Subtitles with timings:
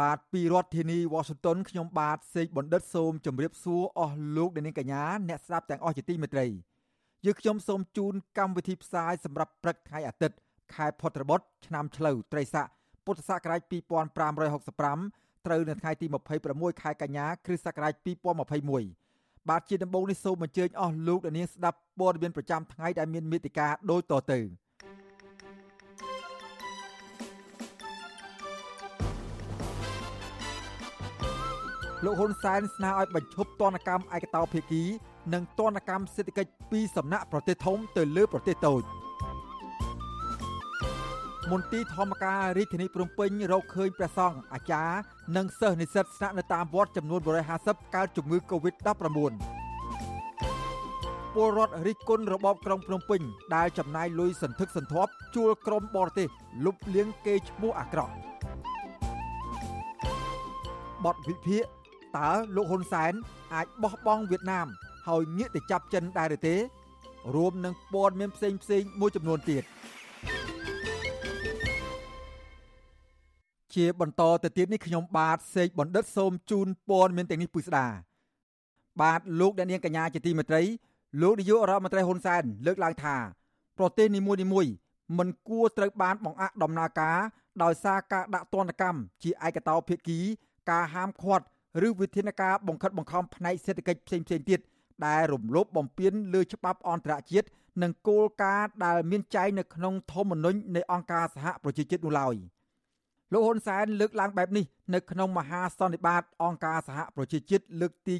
[0.00, 6.46] បាទពីរដ្ឋធានីវ៉ាស៊ីនតោនខ្ញុំបាទសេកបណ្ឌិតសូមជម្រាបសួរអស់លោកអ្នកនាងកញ្ញាអ្នកស្ដាប់ទាំងអស់ជាទីមេត្រី
[7.26, 10.36] យើខ្ញុំសូមជូនកម្មវិធីផ្សាយសម្រាប់ព្រឹកថ្ងៃអាទិត្យ
[10.74, 12.66] ខែផុតរបុត្រឆ្នាំឆ្លូវត្រីស័ក
[13.04, 13.60] ពុទ្ធសករាជ
[14.54, 16.06] 2565ត្រូវនៅថ្ងៃទី
[16.44, 17.92] 26ខែកញ្ញាគ្រិស្តសករាជ
[18.72, 24.40] 2021បាទជាដំបូងនេះសូមអញ្ជើញអស់លោកអ្នកនាងស្ដាប់ព័ត៌មានប្រចាំថ្ងៃដែលមានមេតិការដូចតទៅ
[32.04, 34.82] លោកហ៊ុនសែនស្នើឲ្យបញ្ឈប់ទណ្ឌកម្មឯកតោភាគី
[35.34, 38.82] និងទណ្ឌកម្មសេដ្ឋកិច្ចពីសំណាក់ប្រទេសធំទៅលើប្រទេសតូច
[41.52, 44.98] មន្ទីរធម្មការរាជធានីភ្នំពេញរកឃើញព្រះសង្ឃអាចារ្យ
[45.36, 47.20] និងសិស្សនិស្សិតស្នាក់នៅតាមវត្តចំនួន
[47.58, 49.32] 150កើតជំងឺ Covid-19
[51.34, 53.20] ពលរដ្ឋរិះគន់របបក្រុងភ្នំពេញ
[53.54, 56.28] ដែលចំណាយលុយសន្ធឹកសន្ធាប់ជួលក្រុមបរទេស
[56.64, 58.14] លុបលាងគេឈ្មោះអាក្រក់
[61.04, 61.64] បទវិភាគ
[62.16, 63.12] តើលោកហ៊ុនសែន
[63.54, 64.66] អាចបោះបង់វៀតណាម
[65.08, 66.56] ហើយងាកទៅចាប់ចិនដែរឬទេ
[67.34, 69.64] រួមនឹងព័ត៌មានផ្សេងផ្សេងមួយចំនួនទៀត
[73.74, 77.86] ជាបន្តទៅទៀតនេះខ្ញុំបាទសេកបណ្ឌិតសូមជូនព័ត៌មានទាំងនេះពិស្ដា
[79.00, 80.62] បាទលោកអ្នកនាងកញ្ញាជាទីមេត្រី
[81.22, 83.16] លោកនាយករដ្ឋមន្ត្រីហ៊ុនសែនលើកឡើងថា
[83.78, 84.32] ប្រទេសនីមួ
[84.64, 84.72] យៗ
[85.18, 87.18] មិនគួរត្រូវបានបង្អាក់ដំណើរការ
[87.62, 90.20] ដោយសារការដាក់ទណ្ឌកម្មជាឯកតោភាគី
[90.70, 91.44] ការហាមឃាត់
[91.86, 94.60] ឬវិធានការបង្ខិតបង្ខំផ្នែកសេដ្ឋកិច្ចផ្សេងៗទៀត
[95.06, 97.48] ដែលរំលោភបំពានលើច្បាប់អន្តរជាតិ
[97.82, 102.34] និងគោលការណ៍ដែលមានចែងនៅក្នុងធម្មនុញ្ញនៃអង្គការសហប្រជាជាតិនោះឡើយ
[103.32, 104.64] លោកហ៊ុនសែនលើកឡើងបែបនេះ
[104.94, 108.14] នៅក្នុងមហាសន្និបាតអង្គការសហប្រជាជាតិលើកទី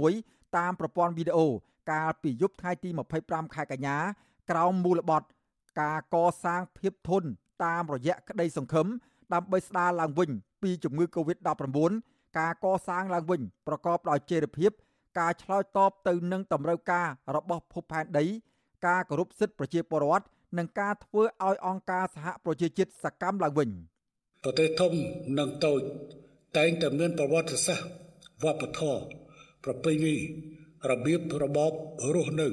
[0.00, 1.46] 76តាមប្រព័ន្ធវីដេអូ
[1.92, 2.90] កាលពីយប់ថ្ងៃទី
[3.22, 3.96] 25ខែកញ្ញា
[4.50, 5.28] ក្រោមមូលបត្រ
[5.80, 7.28] ការកសាងភាពធន់
[7.64, 8.86] តាមរយៈក្តីសង្ឃឹម
[9.34, 10.30] ដើម្បីស្ដារឡើងវិញ
[10.62, 14.70] ពីជំងឺ Covid-19 ការកសាងឡើងវិញប្រកបដោយចីរភាព
[15.18, 18.24] ការឆ្លើយតបទៅនឹងតម្រូវការរបស់ភពផែនដី
[18.86, 20.26] ការគោរពសិទ្ធិប្រជាពលរដ្ឋ
[20.58, 23.70] និងការធ្វើឲ្យអង្គការសហប្រជាជាតិសកម្មឡើងវិញ
[24.44, 24.92] ប្រទេសធំ
[25.38, 25.80] និងតូច
[26.56, 27.88] តែងតែមានប្រវត្តិសាស្ត្រ
[28.42, 29.02] វប្បធម៌
[29.64, 30.14] ប្រពៃណី
[30.90, 31.72] របៀបរបប
[32.14, 32.48] រស់នៅ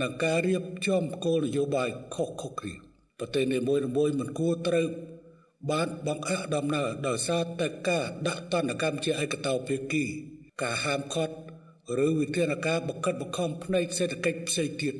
[0.00, 2.74] និងការរៀបចំគោលនយោបាយខុសៗគ្នា
[3.18, 4.86] ប្រទេសនីមួយៗមិនគួរត្រូវ
[5.70, 10.04] បានបង្អាក់ដំណើរដោយសារតែការដាក់ទណ្ឌកម្មជាឯកតោភាគី
[10.62, 11.34] ការហាមឃាត់
[12.06, 14.94] ឬវិធានការបង្ខិតបង្ខំផ្នែកសេដ្ឋកិច្ចផ្សេងទៀត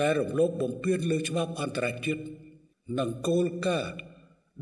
[0.00, 2.22] ដែលរំលោភបំពានលើច្បាប់អន្តរជាតិ
[2.98, 3.94] និងគោលការណ៍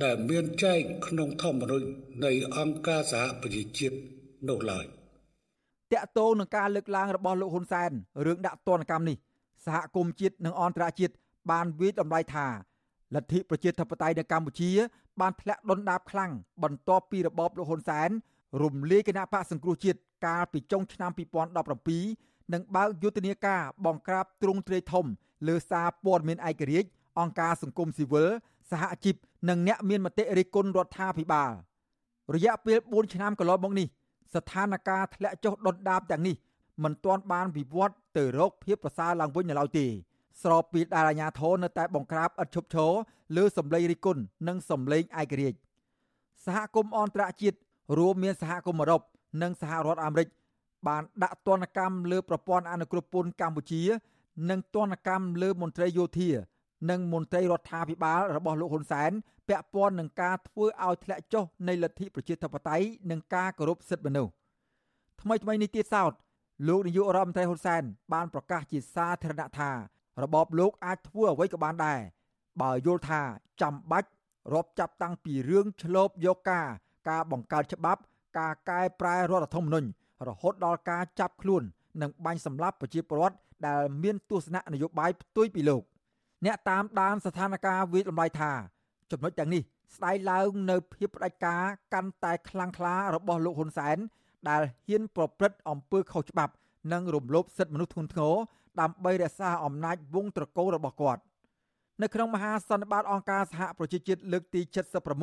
[0.05, 1.89] ដែលមានចែងក្នុងធម្មនុញ្ញ
[2.25, 3.97] នៃអង្គការសហប្រជាជាតិ
[4.49, 4.85] នោះឡើយ
[5.93, 7.91] តកតោនឹងការលើកឡើងរបស់លោកហ៊ុនសែន
[8.27, 9.17] រឿងដាក់ទណ្ឌកម្មនេះ
[9.67, 11.15] សហគមន៍ជាតិនិងអន្តរជាតិ
[11.51, 12.47] បានវិយតម្លៃថា
[13.15, 14.71] លទ្ធិប្រជាធិបតេយ្យនៅកម្ពុជា
[15.21, 18.11] បានធ្លាក់ដុនដាបខ្លាំងបន្ទាប់ពីរបបលោកហ៊ុនសែន
[18.63, 21.11] រំលាយគណៈបកសង្គ្រោះជាតិកាលពីចុងឆ្នាំ
[21.83, 25.07] 2017និងបើកយុទ្ធនាការបង្ក្រាបទ្រង់ទ្រាយធំ
[25.49, 28.29] លើសារព័ត៌មានឯករាជ្យអង្គការសង្គមស៊ីវិល
[28.71, 29.15] សហជីព
[29.49, 31.53] និងអ្នកមានមតិរិះគន់រដ្ឋាភិបាល
[32.35, 33.87] រយៈពេល4ឆ្នាំកន្លងមកនេះ
[34.35, 36.37] ស្ថានភាពធ្លាក់ចុះដុនដាបទាំងនេះ
[36.85, 39.87] មិនទាន់បានវិវត្តទៅរកភាពប្រសើរឡើងវិញនៅឡើយទេ
[40.43, 42.93] ស្របពីដែលអាញាធរនៅតែបង្ក្រាបឥតឈប់ឈរ
[43.37, 45.59] លើសម្លេងរិះគន់និងសម្លេងឯករាជ្យ
[46.47, 47.59] សហគមន៍អន្តរជាតិ
[47.99, 49.03] រួមមានសហគមន៍អឺរ៉ុប
[49.43, 50.29] និងសហរដ្ឋអាមេរិក
[50.89, 53.83] បានដាក់ទណ្ឌកម្មលើប្រព័ន្ធអនុគ្រោះពន្ធកម្ពុជា
[54.51, 56.31] និងទណ្ឌកម្មលើមន្ត្រីយោធា
[56.91, 59.11] និងមន្ត្រីរដ្ឋាភិបាលរបស់លោកហ៊ុនសែន
[59.49, 64.33] ពាក់ព័ន្ធនឹងការធ្វើឲ្យធ្លាក់ចុះនៃលទ្ធិប្រជាធិបតេយ្យនិងការគោរពសិទ្ធិមនុស្ស
[65.21, 66.13] ថ្មីថ្មីនេះទៀតសោត
[66.69, 67.83] លោកនាយករដ្ឋមន្ត្រីហ៊ុនសែន
[68.13, 69.71] បានប្រកាសជាសាធារណៈថា
[70.23, 72.01] របបលោកអាចធ្វើអ្វីក៏បានដែរ
[72.61, 73.21] បើយល់ថា
[73.63, 74.09] ចាំបាច់
[74.53, 76.69] រាប់ចាប់តាំងពីរឿងឆ្លប់យកការ
[77.09, 78.01] ការបង្កើតច្បាប់
[78.39, 79.89] ការកែប្រែរដ្ឋធម្មនុញ្ញ
[80.29, 81.63] រហូតដល់ការចាប់ខ្លួន
[82.03, 83.37] និងបាញ់សម្លាប់ប្រជាពលរដ្ឋ
[83.67, 85.83] ដែលមានទស្សនៈនយោបាយផ្ទុយពីលោក
[86.45, 88.53] អ្នកតាមដានស្ថានភាពវិតម្លៃថា
[89.11, 89.63] ចំណុចទាំងនេះ
[89.97, 91.63] ស្ដាយឡើងនៅភាពផ្ដាច់ការ
[91.95, 93.97] កាន់តែខ្លាំងក្លារបស់លោកហ៊ុនសែន
[94.49, 96.53] ដែលហ៊ានប្រព្រឹត្តអំពើខុសច្បាប់
[96.93, 98.35] និងរំលោភសិទ្ធិមនុស្សធ្ងន់ធ្ងរ
[98.81, 101.23] ដើម្បីរក្សាអំណាចវងត្រកូលរបស់គាត់
[102.03, 104.61] នៅក្នុងមហាសន្និបាតអង្គការសហប្រជាជាតិលើកទី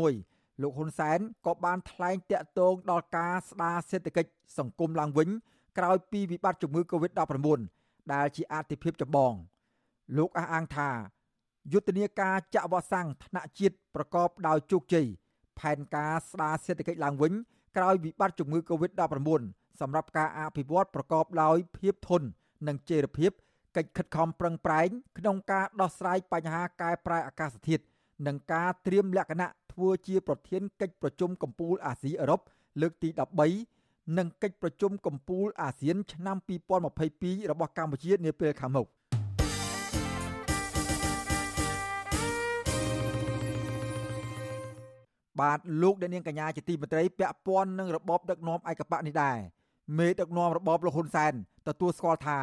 [0.02, 5.30] 76លោកហ៊ុនសែនក៏បានថ្លែងតាក់ទងដល់ការស្ដារសេដ្ឋកិច្ចសង្គមឡើងវិញ
[5.78, 7.60] ក្រោយពីវិបត្តិជំងឺ Covid-19
[8.14, 9.34] ដែលជាអាទិភាពចម្បង
[10.18, 10.90] លោកអះអាងថា
[11.74, 15.08] យុទ្ធនាការចាក់វ៉ាក់សាំងថ្នាក់ជាតិប្រកបដោយជោគជ័យ
[15.60, 17.34] ផែនការស្ដារសេដ្ឋកិច្ចឡើងវិញ
[17.78, 19.30] ក្រោយវិបត្តិជំងឺ Covid-19
[19.80, 22.28] សម្រាប់ការអភិវឌ្ឍប្រកបដោយភាពធន់
[22.68, 23.32] និងចីរភាព
[23.76, 27.84] កិច្ចខិតខំប្រឹងប្រែងក្នុងការដោះស្រាយបញ្ហាកែប្រែអាកាសធាតុ
[28.28, 32.42] និងការត្រៀមលក្ខណៈធ្វើជាប្រធានកិច្ចប្រជុំកំពូលអាស៊ីអឺរ៉ុប
[32.82, 33.10] លើកទី
[33.64, 36.38] 13និងកិច្ចប្រជុំកំពូលអាស៊ាន ឆ្នាំ
[36.94, 38.88] 2022របស់កម្ពុជានាពេលខាងមុខ
[45.40, 49.38] បាទលោកអ្នកនាងកញ្ញាជាទីមេត្រីពាក់ព័ន្ធនឹងរបបដឹកនាំឯកបៈនេះដែរ
[49.98, 51.34] មេដឹកនាំរបបលោកហ៊ុនសែន
[51.68, 52.40] ទទួលស្គាល់ថា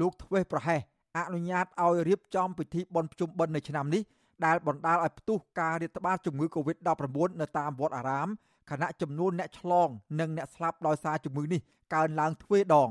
[0.00, 0.80] លោកធ្វេសប្រហែស
[1.16, 4.02] អនុញ្ញាតឲ្យរៀបចំពិធីបុណ្យភ្ជុំបិណ្ឌនៅឆ្នាំនេះ
[4.44, 8.28] ដែលបណ្ដាលឲ្យផ្ទុះការរាតត្បាតជំងឺ Covid-19 នៅតាមវត្តអារាម
[8.70, 9.88] ខណៈចំនួនអ្នកឆ្លង
[10.20, 11.60] និងអ្នកស្លាប់ដោយសារជំងឺនេះ
[11.94, 12.90] កើនឡើងទ្វេដង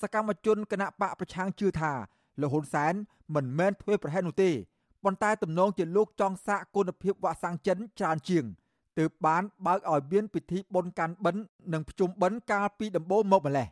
[0.00, 1.92] សកម្មជនគណៈបកប្រឆាំងជឿថា
[2.40, 2.94] លោកហ៊ុនសែន
[3.34, 4.50] មិនមែនធ្វេសប្រហែសនោះទេ
[5.04, 8.44] ប៉ុន្តែទំនងជាលោកចង់សាកគុណភាពវ៉ាក់សាំងចិនច្រើនជាង
[8.98, 11.42] ទើបបានបើកឲ្យមានពិធីបុណ្យកាន់បិណ្ឌ
[11.72, 13.68] និងភ្ជុំបិណ្ឌកាលពីដំបូងមកម្លេះ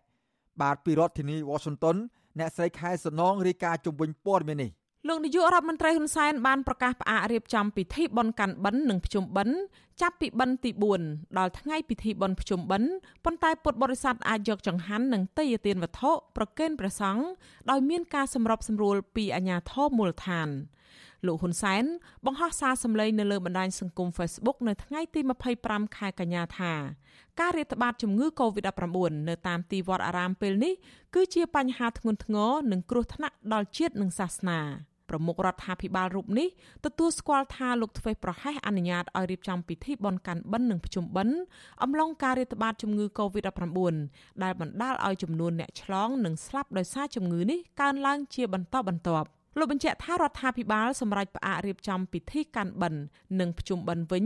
[0.60, 1.96] បាទពីរដ្ឋធានី Washington
[2.38, 4.70] អ្នកស្រីខែសំណងរាយការណ៍ជំវិញព័ត៌មាននេះ
[5.08, 9.56] លោកនាយករដ្ឋមន្ត្រីហ៊ុនសែនបានប្រកាសផ្អាករៀបចំពិធីបុណ្យកាន់បិណ្ឌនិងភ្ជុំបិណ្ឌ
[10.00, 10.70] ចាប់ពីបិណ្ឌទី
[11.05, 12.90] 4ដល់ថ្ងៃពិធីបុណ្យភ្ជុំបិណ្ឌ
[13.25, 17.25] ប៉ុន្តែពុទ្ធបរិស័ទអាចយកចង្ហាន់និងទេយ្យទានវត្ថុប្រគេនព្រះសង្ឃ
[17.70, 20.49] ដោយមានការសម្របសម្រួលពីអាជ្ញាធរមូលដ្ឋាន
[21.26, 21.85] លោកហ៊ុនសែន
[22.26, 25.20] បង្ហោះសារសម្លេងនៅលើបណ្ដាញសង្គម Facebook នៅថ្ងៃទី
[25.59, 26.73] 25ខែកញ្ញាថា
[27.41, 28.99] ការរាតត្បាតជំងឺ Covid-19
[29.29, 30.75] នៅតាមទីវត្តអារាមពេលនេះ
[31.15, 34.61] គឺជាបញ្ហាធ្ងន់ធ្ងរនិងគ្រោះថ្នាក់ដល់ជាតិនិងសាសនា
[35.11, 36.49] ប្រមុខរដ្ឋាភិបាលរូបនេះ
[36.85, 41.37] ទទួលស្គាល់ថាលោកធ្វេសប្រហែសអនុញ្ញាតឲ្យរៀបចំពិធីបុណ្យកាន់បិណ្ឌនិងភ្ជុំបិណ្ឌ
[41.82, 43.79] អំឡុងការរាតត្បាតជំងឺ Covid-19
[44.43, 53.03] ដែលបណ្ដាលឲ្យចំនួនអ្នកឆ្លងនិងស្លាប់ដោយសារជំងឺនេះកើនឡើងជាបន្តបន្ទាប់ លោកបញ្ជាក់ថារដ្ឋាភិបាលសម្រេចផ្អាករៀបចំពិធីកាន់បិណ្ឌ
[53.41, 54.25] និងភ្ជុំបិណ្ឌវិញ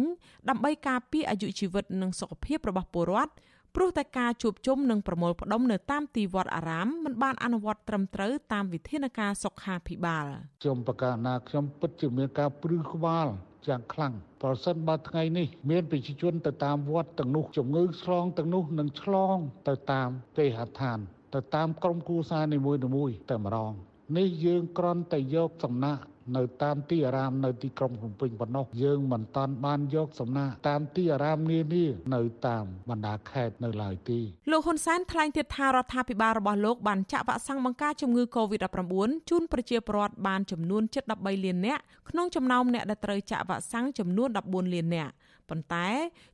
[0.49, 3.33] ដើម្បីការពារអាយុជីវិតនិងសុខភាពរបស់ពលរដ្ឋ
[3.77, 10.27] ព្រោះតែការជួបជុំនិងប្រមូលផ្ដុំនៅតាមទីវត្តអារាមមិនបានអនុវត្តត្រឹមត្រូវតាមវិធានការសុខាភិបាល
[10.63, 13.29] ខ្ញុំប្រកាសណាខ្ញុំពិតជាមានការព្រឺក្បាល
[13.69, 19.37] យ៉ាងខ្លាំងប្រសិនបើថ្ងៃនេះមានប្រជាជនទៅតាមវត្តទាំងនោះជំងឺឆ្លងទាំងនោះនឹងឆ្លង
[19.69, 20.09] ទៅតាម
[20.39, 20.99] ទេហដ្ឋាន
[21.35, 23.73] ទៅតាមក្រុមគូសារនីមួយៗតែម្ដង
[24.17, 26.03] នេះយើងគ្រាន់តែយកសំណាក់
[26.37, 34.19] នៅតាមទីអារាមនៅទីក្រុងភ្នំពេញប៉ុណ្ណោះយើងមិនតាន់បានយកសំណាក់តាមទីអារាមនានានៅតាមបណ្ដាខេត្តនៅឡើយទេ
[34.51, 38.95] លោកហ៊ុនសែនថ្លែងទៀតថារដ្ឋាភិបាលរបស់លោកបានចាក់វ៉ាក់សាំងបង្ការជំងឺ Covid-19
[39.31, 40.83] ជូនប្រជាពលរដ្ឋបានចំនួន
[41.15, 45.13] 7.13លាននាក់ក្នុងចំណោមអ្នកដែលត្រូវចាក់វ៉ាក់សាំងចំនួន14លាននាក់
[45.49, 45.87] ប៉ុន្តែ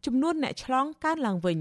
[0.07, 1.61] ចំនួនអ្នកឆ្លងកើនឡើងវិញ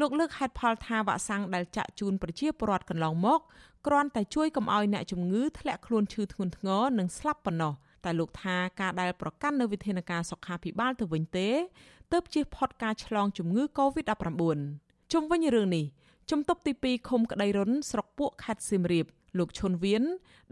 [0.00, 3.40] លោកលើកហេតុផលថាវ៉ាក់សាំងដែលចាក់ជូនប្រជាពលរដ្ឋកន្លងមក
[3.86, 7.72] គ្រាន់តែជួយកុំឲ្យអ្នកជំងឺធ្លាក់ខ្លួនឈឺធ្ងន់ធ្ងរនិងស្លាប់ប៉ុណ្ណោះ
[8.04, 11.48] តែលោកថាការដែលប្រកាន់នៅវិធានការសុខាភិបាលទៅវិញទេ
[12.12, 14.42] ទើបជៀសផុតការឆ្លងជំងឺ Covid-19
[15.12, 15.84] ជុំវិញរឿងនេះ
[16.30, 19.06] ជំទប់ទី2ឃុំក្តីរុនស្រុកពួកខេត្តសៀមរាប
[19.38, 20.04] លោកឈុនវៀន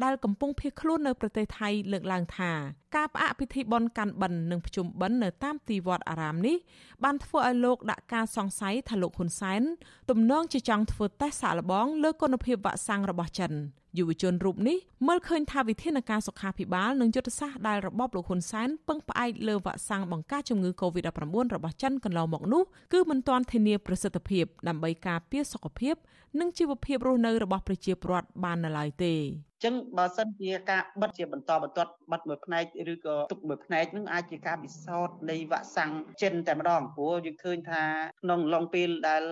[0.04, 2.50] ដែលកំពុងភៀសខ្លួននៅប្រទេសថៃលើកឡើងថា
[2.96, 6.56] ការផ្អាកពិធីបុណ្យកាន់បិណ្ឌនិងភ្ជុំបិណ្ឌនៅតាមទីវត្តអារាមនេះ
[7.05, 9.63] បានធ្វើឲ្យលោកដាក់ការសង្ស័យថាលោកហ៊ុនសែន
[10.10, 13.53] ទំនងជាចង់ធ្វើតេស្តសាកល្បងលើគុណភាពវ៉ាក់សាំងរបស់ចិន
[13.98, 25.94] យុវជនរូបនេះមើលឃើញថាវិធានការសុខាភិបាលនិងយុទ្ធសាស្ត្រដែលរបបលោកហ៊ុនសែនពឹងផ្អែកលើវ៉ាក់សាំងបង្ការជំងឺ Covid-19 របស់ចិនកន្លងមកនោះគឺមិនទាន់ធានាប្រសិទ្ធភាពដើម្បីការពារសុខភាព
[26.41, 29.15] និងជីវភាពរស់នៅរបស់ប្រជាពលរដ្ឋបាននៅឡើយទេ
[29.64, 35.90] ចឹងបើសិនជាការបិទជាបន្តបន្ទាប់បិទមួយផ្នែកឬក៏ទុកមួយផ្នែកនឹងអាចជាការពិសោធន៍នៃវ៉ាក់សាំង
[36.22, 37.82] ចិនតែម្ដងព្រោះយើងឃើញថា
[38.22, 39.22] ក្នុងឡុងពេលដែល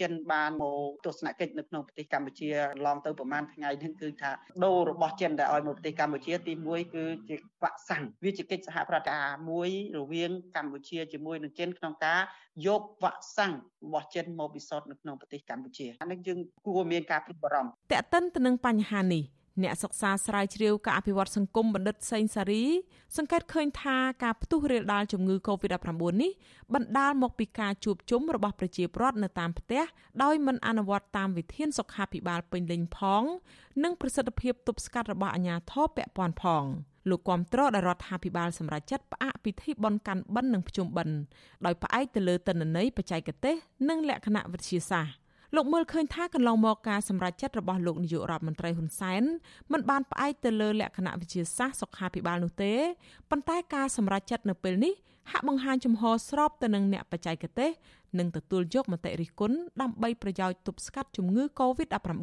[0.00, 2.50] ចិនបានមកទស្សនកិច្ចនៅក្នុងប្រទេសកម្ពុជា
[2.86, 4.30] ឡងទៅប្រហែលថ្ងៃនេះគឺថា
[4.64, 9.68] ដូររបស់ចិនដែលឲ្យមកប្រទេសកម្ពុជាទី1គឺជាវ៉ាក់សាំងវាជាកិច្ចសហប្រតិការមួយ
[9.98, 12.20] រវាងកម្ពុជាជាមួយនឹងចិនក្នុងការ
[12.66, 13.52] យកវ៉ាក់សាំង
[13.84, 19.24] របស់ចិនមកពិសោធន៍នៅក្នុងប្រទេសកម្ពុជាអានេះយើងគួរមានការព្រួយបារម្ភតើតិនទៅនឹងបញ្ហានេះ
[19.62, 22.64] អ្នកសិក្សាស្រាវជ្រាវការអភិវឌ្ឍសង្គមបណ្ឌិតសេងសារី
[23.16, 25.88] សង្កេតឃើញថាការផ្ទុះរាលដាលជំងឺ Covid-19
[26.22, 26.32] នេះ
[26.74, 29.82] បណ្ដាលមកពីការជួបជុំរបស់ប្រជាពលរដ្ឋនៅតាមផ្ទះ
[30.22, 33.22] ដោយមិនអនុវត្តតាមវិធានសុខាភិបាលពេញលេញផង
[33.82, 36.64] និងប្រសិទ្ធភាពទប់ស្កាត់របស់អាជ្ញាធរពាក់ព័ន្ធផង
[37.10, 41.16] លោកគាំទ្រដល់រដ្ឋាភិបាលសម្រាប់ចាត់ផ្អាកពិធីបុណ្យកាន់បិណ្ឌនិងភ្ជុំបិណ្ឌ
[41.66, 43.54] ដោយផ្អែកទៅលើទិន្នន័យបច្ចេកទេស
[43.88, 45.21] និងលក្ខណៈវិទ្យាសាស្ត្រ
[45.56, 49.22] លោកមើលឃើញថាកន្លងមកការសម្រេចចិត្តរបស់លោកនាយករដ្ឋមន្ត្រីហ៊ុនសែន
[49.72, 52.72] មិនបានផ្អែកទៅលើលក្ខណៈវិទ្យាសាស្ត្រសុខាភិបាលនោះទេ
[53.30, 54.94] ប៉ុន្តែការសម្រេចចិត្តនៅពេលនេះ
[55.30, 57.70] ហាក់បង្ហាញចំហស្របទៅនឹងអ្នកបច្ចេកទេស
[58.18, 62.16] និងទទួលយកមតិរិះគន់ដើម្បីប្រយោជន៍ទប់ស្កាត់ជំងឺ Covid-19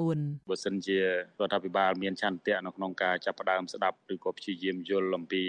[0.50, 1.06] បើសិនជារ
[1.48, 5.44] ដ្ឋាភិបាលមានឆន្ទៈនៅក្នុងការចាប់ផ្ដើមស្ដាប់ឬក៏ព្យាយាមយល់អំពី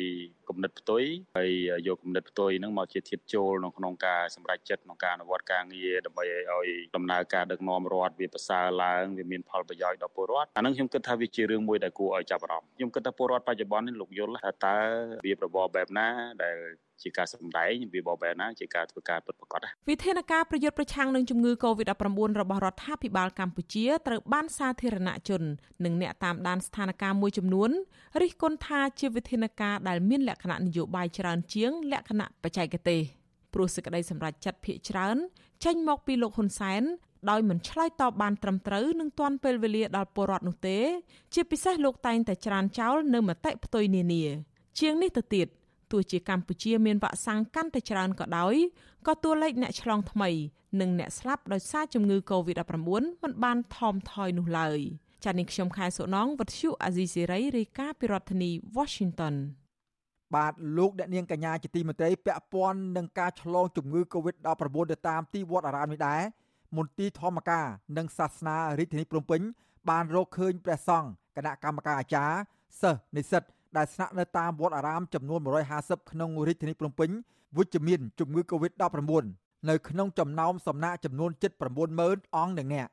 [0.49, 1.03] គំនិតផ្ទុយ
[1.39, 1.51] ហើយ
[1.89, 14.77] យកគំនិតផ្ទុយហ្នឹងមកជាធាតុចូលនៅក្នុងការសម្រេចចិត្តក្នុងការអនុវត្តការងារដើម្បីឲ្យដំណើរការដឹកនាំរដ្ឋវាប្រសើរឡើងវាមានផលប្រយោជន៍ដល់ពលរដ្ឋអាហ្នឹងខ្ញុំគិតថាវាជារឿងមួយដែលគួរឲ្យចាប់អារម្មណ៍ខ្ញុំគិតថាពលរដ្ឋបច្ចុប្បន្ននេះលោកយល់ថាតើ
[15.27, 16.09] វារបបបែបណា
[16.45, 16.57] ដែល
[17.03, 25.43] ជាការសម្ដែងវាបបែរណាជាការធ្វើការពិតប្រាកដវិធានការប្រយុទ្ធប្រឆាំងនឹងជំងឺ Covid-19 របស់រដ្ឋាភិបាលកម្ពុជាត្រូវបានសាធារណជន
[25.85, 27.71] និងអ្នកតាមដានស្ថានភាពមួយចំនួន
[28.21, 33.01] រិះគន់ថាជាវិធានការដែលមានលក្ខណៈនយោបាយច្រើនជាង លក្ខណៈបច្ចេកទេស
[33.55, 35.17] ព្រោះសេចក្តីសម្រេចចិត្តភាកច្រើន
[35.65, 36.83] ចេញមកពីលោកហ៊ុនសែន
[37.31, 40.79] ដោយមិនឆ្លើយតបបានត្រឹមត្រូវនឹងទាន់ពេលវេលាដល់ពលរដ្ឋនោះទេ
[41.35, 44.25] ជាពិសេសលោកតែងតែច្រានចោលនៅមតិផ្ទុយនានា
[44.81, 45.47] ជាងនេះទៅទៀត
[45.93, 48.55] ទោះជាកម្ពុជាមានវ៉ាក់សាំងកាន់តែច្រើនក៏ដោយ
[49.07, 50.31] ក៏តួលេខអ្នកឆ្លងថ្មី
[50.81, 52.75] និងអ្នកស្លាប់ដោយសារជំងឺ Covid-19
[53.23, 54.79] មិនបានថមថយនោះឡើយ
[55.25, 59.35] ចា៎នាងខ្ញុំខែសុណងវັດឈូអាស៊ីសេរីរាយការណ៍ពីរដ្ឋធានី Washington
[60.35, 66.23] បាទលោកអ្នកនាងកញ្ញាជាទីមេត្រីពាក់ព័ន្ធនឹងការឆ្លងជំងឺ Covid-19 ទៅតាមទីវត្តអារាមនេះដែរ
[66.77, 67.67] មន្ទីរធម្មការ
[67.97, 69.41] និងសាសនារាជធានីភ្នំពេញ
[69.91, 72.37] បានរកឃើញព្រះសង្ឃគណៈកម្មការអាចារ្យ
[72.81, 73.43] សិស្សនិស្សិត
[73.77, 75.41] ដែលស្នាក់នៅតាមវត្តអារាមចំនួន
[75.77, 77.11] 150ក្នុងរាជធានីភ្នំពេញ
[77.57, 79.25] វិជ្ជមានជំងឺ Covid-19
[79.69, 81.31] នៅក្នុងចំណោមសំណាក់ចំនួន
[81.83, 82.89] 790,000អង្គនឹងអ្នក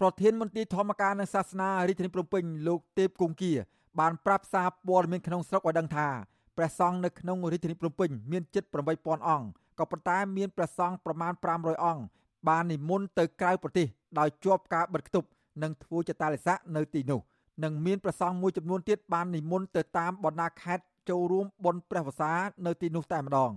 [0.00, 3.52] ប្រធានមន្ត្រីធម្មការនិងសាសនារាជធានីភ្នំពេញលោកទេពគង្គា
[4.00, 6.08] បានប្រាប់សារព័ត៌មានក្នុងស្រុកឲ្យដឹងថា
[6.56, 8.64] ព្រះសង្ឃនៅក្នុងរាជធានីភ្នំពេញមានជិត
[8.96, 9.46] 8000អង្គ
[9.78, 12.02] ក៏ប៉ុន្តែមានព្រះសង្ឃប្រមាណ500អង្គ
[12.48, 13.86] បាននិមន្តទៅក្រៅប្រទេស
[14.18, 15.28] ដោយជាប់ការបិទគប់
[15.62, 17.20] និងធ្វើចតាលិស័កនៅទីនោះ។
[17.64, 22.32] និងមានប្រសង់មួយចំនួនទៀតបាននិមន្តទៅតាមបណ្ដាខេត្តចូលរួមបុណ្យព្រះវស្សា
[22.66, 23.52] នៅទីនោះតែម្ដង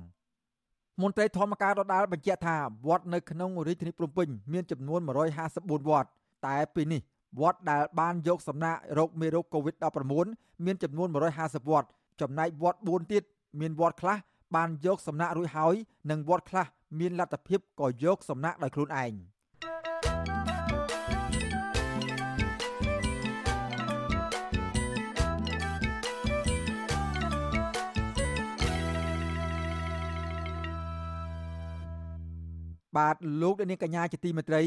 [1.02, 6.10] មន្ត្រីធម្មការដដាលបញ្ជាក់ថាវត្តនៅក្នុងរាជធានីភ្នំពេញមានចំនួន154វត្ត
[6.48, 7.02] តែពេលនេះ
[7.42, 11.08] វត្តដែលបានយកសំណាក់រោគមេរោគ COVID-19 មានចំនួន
[11.40, 11.90] 150វត្ត
[12.22, 13.24] ចំណែកវត្ត4ទៀត
[13.60, 14.18] មានវត្តខ្លះ
[14.56, 15.76] បានយកសំណាក់រួចហើយ
[16.12, 16.66] និងវត្តខ្លះ
[17.00, 19.14] មានលទ្ធភាពក៏យកសំណាក់ដោយខ្លួនឯង។
[32.98, 34.62] បាទលោកនាងកញ្ញាជាទីមេត្រី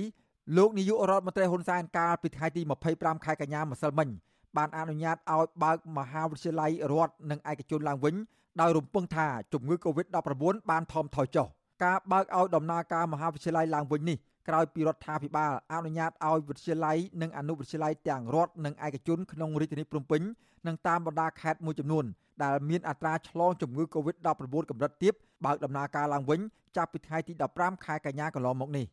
[0.57, 2.62] លោកនាយករដ្ឋមន្ត្រីហ៊ុនសែនកាលពីថ្ងៃទី
[2.93, 4.09] 25ខែកញ្ញាម្សិលមិញ
[4.57, 8.14] បានអនុញ្ញាតឲ្យបើកមហាវិទ្យាល័យរដ្ឋនិងឯកជនឡើងវិញ
[8.61, 11.47] ដោយរំពឹងថាជំងឺ Covid-19 បានថមថយចុះ
[11.85, 20.22] ការបើកឲ្យដំណើរការមហាវិទ្យាល័យឡើងវិញនេះ ក្រោយពីរដ្ឋាភិបាលអនុញ្ញាតឲ្យវិទ្យាល័យនិងអនុវិទ្យាល័យទាំងរដ្ឋនិងឯកជនក្នុងរាជធានីភ្នំពេញ
[20.66, 22.04] និងតាមបណ្ដាខេត្តមួយចំនួន
[22.42, 26.40] ដែលមានអត្រាឆ្លងជំងឺ Covid-19 កម្រិតទាបបើកដំណើរការឡើងវិញ
[26.76, 28.87] ចាប់ពីថ្ងៃទី15ខែកញ្ញាកន្លងមកនេះ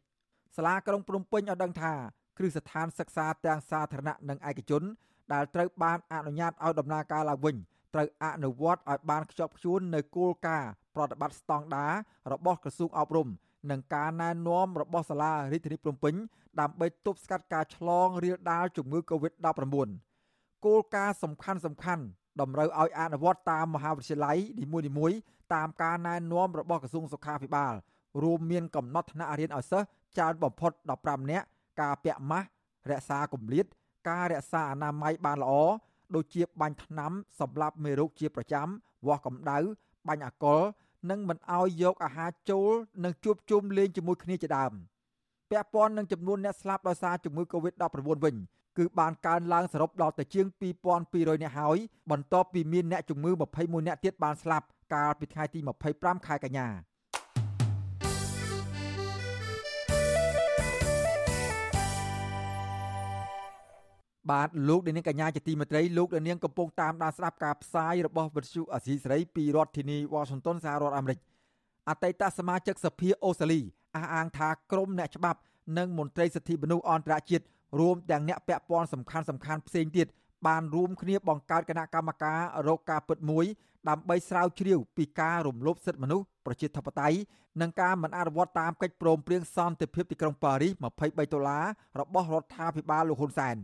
[0.55, 1.93] សាលាក្រុងភ្នំពេញឲ្យដឹងថា
[2.37, 4.83] គ្រឹះស្ថានសិក្សាទាំងសាធារណៈនិងឯកជន
[5.33, 7.55] ដែលត្រូវបានអនុញ្ញាតឲ្យដំណើរការឡើងវិញ
[7.93, 11.93] ត្រូវអនុវត្តឲ្យបានខ្ជាប់ខ្ជួននៅគោលការណ៍ប្រតិបត្តិស្តង់ដារ
[12.31, 13.27] របស់ក្រសួងអប់រំ
[13.69, 16.13] និងការណែនាំរបស់សាលារាជធានីភ្នំពេញ
[16.59, 19.89] ដើម្បីទប់ស្កាត់ការឆ្លងរាលដាលជំងឺ Covid-19
[20.65, 22.03] គោលការណ៍សំខាន់សំខាន់
[22.41, 24.65] តម្រូវឲ្យអនុវត្តតាមមហាវិទ្យាល័យនី
[24.97, 25.17] មួយៗ
[25.53, 27.73] តាមការណែនាំរបស់ក្រសួងសុខាភិបាល
[28.23, 29.87] រួមមានកំណត់ថ្នាក់រៀនឲ្យសិស្ស
[30.17, 31.45] ច្រើនបំផុត15នាក់
[31.81, 32.47] ការពាក់ម៉ាស់
[32.91, 33.65] រក្សាគម្លាត
[34.09, 35.53] ការរក្សាអនាម័យបានល្អ
[36.15, 38.67] ដូចជាបាញ់ថ្នាំសម្រាប់មេរោគជាប្រចាំ
[39.07, 39.57] វាស់កម្ដៅ
[40.07, 40.59] បាញ់អាកុល
[41.09, 42.71] និងមិនឲ្យយកអាហារចូល
[43.03, 44.73] និងជួបជុំលេងជាមួយគ្នាជាដើម
[45.51, 48.35] ពាក់ព័ន្ធនឹងចំនួនអ្នកស្លាប់ដោយសារជំងឺ Covid-19 វិញ
[48.77, 50.45] គឺបានកើនឡើងសរុបដល់ទៅជាង
[50.95, 51.77] 2200នាក់ហើយ
[52.11, 55.59] បន្ទាប់ពីមានអ្នកជំងឺ21នាក់ទៀតបានស្លាប់កាលពីថ្ងៃទី
[55.93, 56.67] 25ខែកញ្ញា
[64.29, 71.19] បាទលោកនាងកញ្ញាជាទីមេត្រីលោកនាងកំពុងតាមដានស្ដាប់ការផ្សាយរបស់វិទ្យុអាស៊ីសេរីពីរដ្ឋធានីវ៉ាស៊ីនតោនសហរដ្ឋអាមេរិក
[71.89, 73.59] អតីតសមាជិកសភាអូស្ត្រាលី
[73.95, 75.39] អះអាងថាក្រមអ្នកច្បាប់
[75.77, 77.45] និងមន្ត្រីសិទ្ធិមនុស្សអន្តរជាតិ
[77.79, 80.07] រួមទាំងអ្នកពាក់ព័ន្ធសំខាន់សំខាន់ផ្សេងទៀត
[80.47, 83.45] បានរួមគ្នាបង្កើតគណៈកម្មការរកការពិតមួយ
[83.89, 87.17] ដើម្បីស្រាវជ្រាវពីការរំលោភសិទ្ធិមនុស្សប្រជាធិបតេយ្យ
[87.61, 91.65] និងការមិនអនុវត្តតាមកិច្ចព្រមព្រៀងសន្តិភាពទីក្រុងប៉ារីស23ដុល្លារ
[91.99, 93.57] របស់រដ្ឋាភិបាលលោកហ៊ុនសែន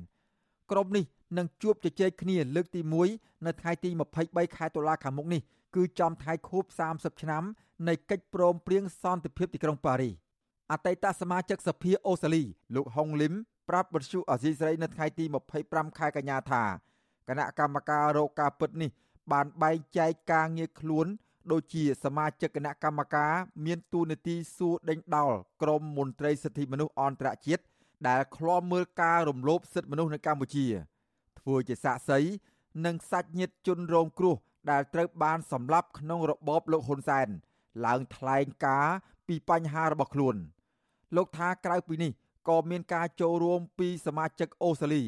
[0.72, 1.06] ក្រុមនេះ
[1.38, 2.82] នឹងជួបជជែកគ្នាលើកទី
[3.14, 3.90] 1នៅថ្ងៃទី
[4.24, 5.42] 23ខែតុលាខាងមុខនេះ
[5.76, 7.44] គឺចំថ្ងៃខួប30ឆ្នាំ
[7.88, 10.14] នៃកិច្ចព្រមព្រៀងសន្តិភាពទីក្រុងប៉ារីស
[10.72, 12.44] អតីតសមាជិកសភាអូស្ត្រាលី
[12.76, 13.34] លោកហុងលឹម
[13.70, 15.26] ប្រាប់បទសុអាស៊ីសេរីនៅថ្ងៃទី
[15.62, 16.64] 25ខែកញ្ញាថា
[17.28, 18.90] គណៈកម្មការរកការពិតនេះ
[19.32, 21.08] បានបែងចែកការងារខ្លួន
[21.52, 23.34] ដូចជាសមាជិកគណៈកម្មការ
[23.66, 27.64] មានតួនាទីសួរដេញដោលក្រមមន្ត្រីសិទ្ធិមនុស្សអន្តរជាតិ
[28.08, 30.66] ដែលឃ្លាំមើលការរំលោភសិទ្ធិមនុស្សនៅកម្ពុជា
[31.40, 32.20] ធ្វើជាសាក្សី
[32.86, 34.36] និងសាច់ញាតិជនរងគ្រោះ
[34.72, 37.28] ដែលត្រូវបានសម្លាប់ក្នុងរបបលោកហ៊ុនសែន
[37.86, 38.96] ឡើងថ្លែងការណ៍
[39.28, 40.36] ពីបញ្ហារបស់ខ្លួន
[41.16, 42.12] លោកថាក្រៅពីនេះ
[42.50, 45.04] ក៏មានការចូលរួមពីសមាជិកអូស្ត្រាលី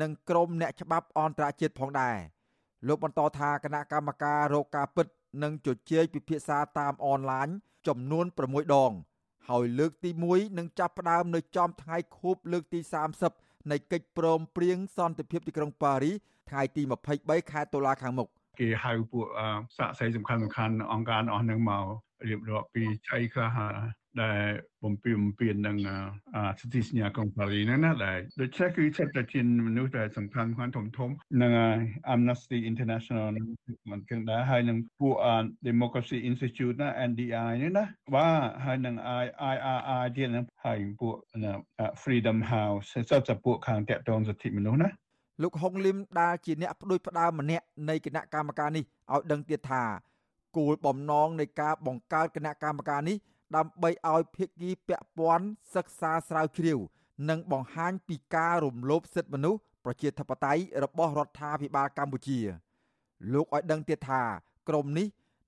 [0.00, 2.16] និងក្រុមអ្នកច្បាប់អន្តរជាតិផងដែរ
[2.86, 5.06] លោកបន្តថាគណៈកម្មការរកការពិត
[5.42, 7.48] និងជជែកពិភាក្សាតាមអនឡាញ
[7.86, 8.92] ចំនួន6ដង
[9.50, 12.80] ហើយលើកទី1នឹងចាប់ផ្ដើមនៅចំថ្ងៃខួបលើកទី
[13.26, 16.14] 30នៃកិច្ចព្រមព្រៀងសន្តិភាពទីក្រុងប៉ារីស
[16.50, 16.82] ថ្ងៃទី
[17.16, 18.28] 23ខែតុលាខាងមុខ
[18.60, 19.26] គេហៅពួក
[19.76, 21.84] សាក់សីសំខាន់សំខាន់អង្គការអស់នឹងមក
[22.28, 23.56] រៀបរាប់ពីឆៃខ្លះ
[24.22, 24.42] ដែល
[24.84, 25.76] បំពេញបំពេញនឹង
[26.60, 31.10] សិទ្ធិសញ្ញាកុងប៉ារីហ្នឹងណាដែលដូច្នេះគឺចិត្តតែជាមនុស្សដែលសំខាន់ខាងធំធំ
[31.42, 31.52] នឹង
[32.14, 33.26] Amnesty International
[33.90, 35.14] មិនគិតដែរហើយនឹងពួក
[35.68, 38.94] Democracy Institute ណា NDI នេះណាបាទហើយនឹង
[39.52, 41.14] IRI ទៀតនឹងហើយពួក
[42.02, 44.90] Freedom House សិតតែពួកខាងតាក់ទងសិទ្ធិមនុស្សណា
[45.42, 49.84] លោកហុងលឹមដែលជាអ្នកផ្ដួចផ្ដើមម្នាក់នៃគណៈកម្មការនេះឲ្យដឹងទៀតថា
[50.56, 53.16] គោលបំណងនៃការបង្កើតគណៈកម្មការនេះ
[53.56, 56.78] ដើម្បីឲ្យភាគីពាក់ព័ន្ធសិក្សាស្រាវជ្រាវ
[57.30, 62.40] និងបង្ហាញពីការរំលោភសិទ្ធិមនុស្សប្រជាធិបតេយ្យរបស់រដ្ឋាភិបាលកម្ពុជា
[63.32, 64.22] លោកឲ្យដឹងទៀតថា
[64.68, 65.06] ក្រមនេះ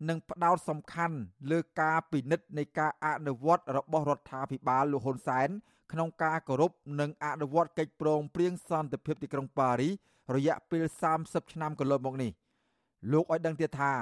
[0.08, 1.16] នឹងផ្ដោតសំខាន់
[1.50, 5.48] លើការពិនិត្យនៃការអនុវត្តរបស់រដ្ឋាភិបាលលោកហ៊ុនសែន
[5.92, 9.92] ក្នុងការគោរពនិងអនុវត្តកិច្ចព្រមព្រៀងសន្តិភាពទីក្រុងប៉ារីស
[10.36, 10.84] រយៈពេល
[11.18, 12.30] 30ឆ្នាំកន្លងមកនេះ
[13.12, 13.92] លោកឲ្យដឹងទៀតថា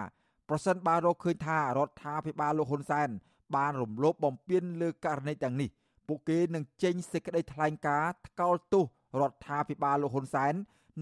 [0.48, 3.08] ប្រសិនបើរកឃើញថារដ្ឋាភិបាលលោកហ៊ុនសែន
[3.56, 5.68] បានរំលោភបំពានលើករណីទាំងនេះ
[6.08, 8.84] ពួកគេនឹងចេញសេចក្តីថ្លែងការណ៍ថ្កោលទោស
[9.20, 10.54] រដ្ឋាភិបាលលោកហ៊ុនសែន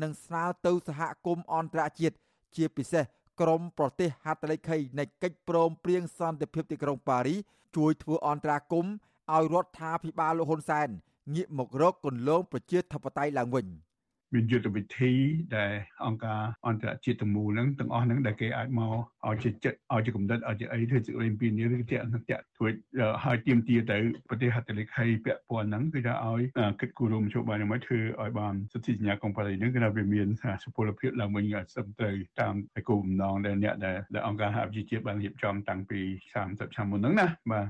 [0.02, 2.16] និងស្នើទៅសហគមន៍អន្តរជាតិ
[2.57, 3.04] ជាពិសេស
[3.40, 7.37] ក្រមប្រទេសហត្ថលេខីនៃកិច្ចព្រមព្រៀងសន្តិភាពទីក្រុងប៉ារី
[7.77, 8.92] ជួយធ្វើអន្តរាគមន៍
[9.35, 10.88] ឲ្យរដ្ឋាភិបាលលោកហ៊ុនសែន
[11.35, 13.66] ងាកមករកគន្លងប្រជាធិបតេយ្យឡើងវិញ។
[14.35, 15.12] មានយុទ្ធវិធី
[15.57, 15.73] ដែល
[16.07, 18.95] អង្គការអន្តរជាតិទាំងមូលហ្នឹងទាំងអស់ហ្នឹងដែលគេអាចមក
[19.29, 23.97] ឲ្យជាចិត្តឲ្យជាកំណត់ឲ្យជាអីធ្វើសេចក្តីពីនេះឬតាក់នឹងតាក់ធ្វើឲ្យទៀមទាទៅ
[24.29, 26.43] ប្រទេសហត្ថលេខីពាក់ព័ន្ធហ្នឹងគឺថាឲ្យ
[26.81, 30.29] គិតគូររួមជួបបានមកធ្វើឲ្យបានសិទ្ធិសញ្ញាកុងប៉ារីហ្នឹងគឺថាវាមាន
[30.64, 32.55] សុពលភាពឡើងវិញឲ្យសឹមទៅតាម
[32.88, 36.01] គោលបំណងដែលអ្នកដែលអង្គការសហប្រជាជាតិបានរៀបចំតាំងពី
[36.38, 37.66] 30ឆ្នាំមុនហ្នឹងណាបាទ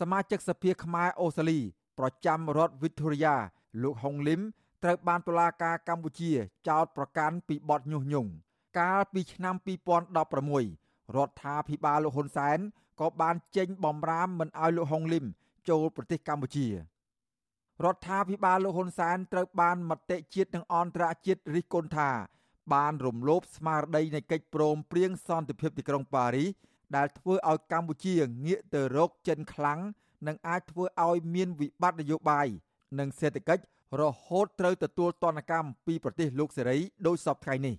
[0.00, 1.60] សមាជិកសភាខ្មែរអូស្ត្រាលី
[1.98, 3.36] ប្រចាំរដ្ឋ Victoria
[3.82, 4.40] លោកហុងលឹម
[4.82, 6.32] ត្រូវបានតុលាការកម្ពុជា
[6.68, 8.30] ចោទប្រកាន់ពីបទញុះញង់
[8.78, 9.54] កាលពីឆ្នាំ
[10.16, 12.58] 2016រដ្ឋាភិបាលលោកហ៊ុនសែន
[13.00, 15.24] ក៏បានចេញបំរាមមិនឲ្យលោកហុងលឹម
[15.68, 16.74] ចូលប្រទេសកម្ពុជារ
[17.94, 22.10] ដ្ឋាភិបាលលោកហ៊ុនសែនត្រូវបានមតិជាតិនិងអន្តរជាតិរិះគន់ថា
[22.74, 26.48] បានរំលោភស្មារតីនៃកិច្ចព្រមព្រៀងសន្តិភាពទីក្រុងប៉ារីស
[26.96, 28.14] ដែលធ្វើឲ្យកម្ពុជា
[28.46, 29.80] ងាកទៅរកចិនខ្លាំង
[30.26, 32.46] និងអាចធ្វើឲ្យមានវិបត្តិនយោបាយ
[32.98, 33.62] និងសេដ្ឋកិច្ច
[34.00, 37.74] រហូតត្រូវទទួលទណ្ឌកម្មពីប្រទេសលោកសេរីដោយសពថ្ងៃនេះ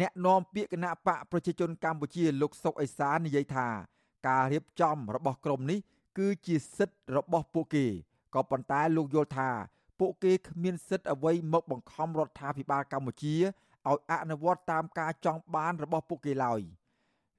[0.00, 3.68] អ្នកនាំពាក្យគណៈបកប្រជាជនកម្ពុជាលោកសុកអេសាននិយាយថា
[4.28, 5.78] ការរៀបចំរបស់ក្រុមនេះ
[6.18, 7.86] គឺជាសិទ្ធិរបស់ពួកគេ
[8.34, 9.50] ក៏ប៉ុន្តែលោកយល់ថា
[10.00, 13.36] ពួកគេគ្មានសិទ្ធិអ្វីមកបង្ខំរដ្ឋាភិបាលកម្ពុជា
[13.90, 16.60] ឲ្យអនុវត្តតាមការចង់បានរបស់ពួកគេឡើយ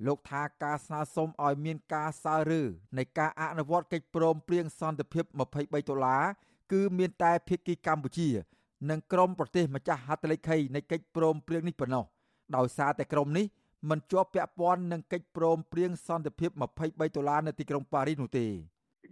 [0.07, 2.63] លោកថាការស្នើសុំឲ្យមានការសើរើ
[2.97, 6.23] នៃការអនុវត្តកិច្ចព្រមព្រៀងសន្តិភាព23ដុល្លារ
[6.71, 8.29] គឺមានតែភាគីកម្ពុជា
[8.89, 12.05] និងក្រុមប្រទេសម្ចាស់ហត្ថលេខីនៃកិច្ចព្រមព្រៀងនេះប៉ុណ្ណោះ
[12.55, 13.45] ដោយសារតែក្រុមនេះ
[13.89, 18.47] មិនជាប់ពាក់ព័ន្ធនឹងកិច្ចព្រមព្រៀងសន្តិភាព23ដុល្លារនៅទីក្រុងប៉ារីសនោះទេ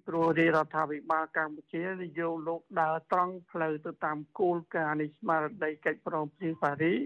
[0.08, 7.00] ព្រោះរាជរដ្ឋាភិបាលកម្ពុជានិយមលោកដើរត្រង់ផ្លូវទៅតាមគោលការណ៍នៃស្មារតីកិច្ចព្រមព្រៀងប៉ារីស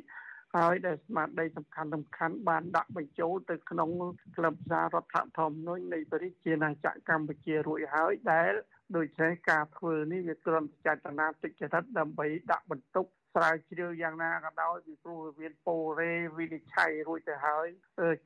[0.58, 3.90] ហើយដែលស្មារតីសំខាន់សំខាន់បានដាក់បញ្ចូលទៅក្នុង
[4.36, 8.54] ក្លឹបសាររដ្ឋធម្មនុញ្ញនៃប្រជាណាចក្រកម្ពុជារួចហើយដែល
[8.96, 15.68] ដូច្នេះការធ្វើនេះវាគ្រាន់តែចេតនាទុច្ចរិតដើម្បីដាក់បន្ទុកស្រាវជ្រាវយ៉ាងណាក៏ដោយពីព្រោះវាមានព
[16.00, 17.68] រេវិនិច្ឆ័យរួចទៅហើយ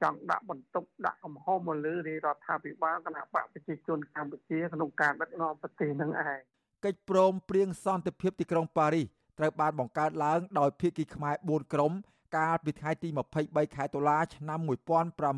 [0.02, 6.40] ចង់ដាក់បន្ទុកដាក់កំហុសមកលើរាជរដ្ឋាភិបាលគណៈបកប្រជាជនកម្ពុជាក្នុងការដឹកនាំប្រទេសនឹងឯង
[6.86, 9.06] កិច្ចព្រមព្រៀងសន្តិភាពទីក្រុងប៉ារីស
[9.40, 11.92] ត្រូវបានបង្កើតឡើងដោយភាគីខ្មែរ4ក្រុម
[12.38, 13.10] កាលពីថ្ងៃទី
[13.42, 14.60] 23ខែតុលាឆ្នាំ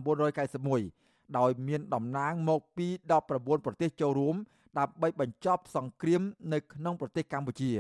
[0.09, 2.87] 1991ដោយមានតំណាងមកពី
[3.27, 4.35] 19ប្រទេសចូលរួម
[4.79, 6.21] ដើម្បីបញ្ចប់សង្គ្រាម
[6.53, 7.71] នៅក្នុងប្រទេសកម្ពុជា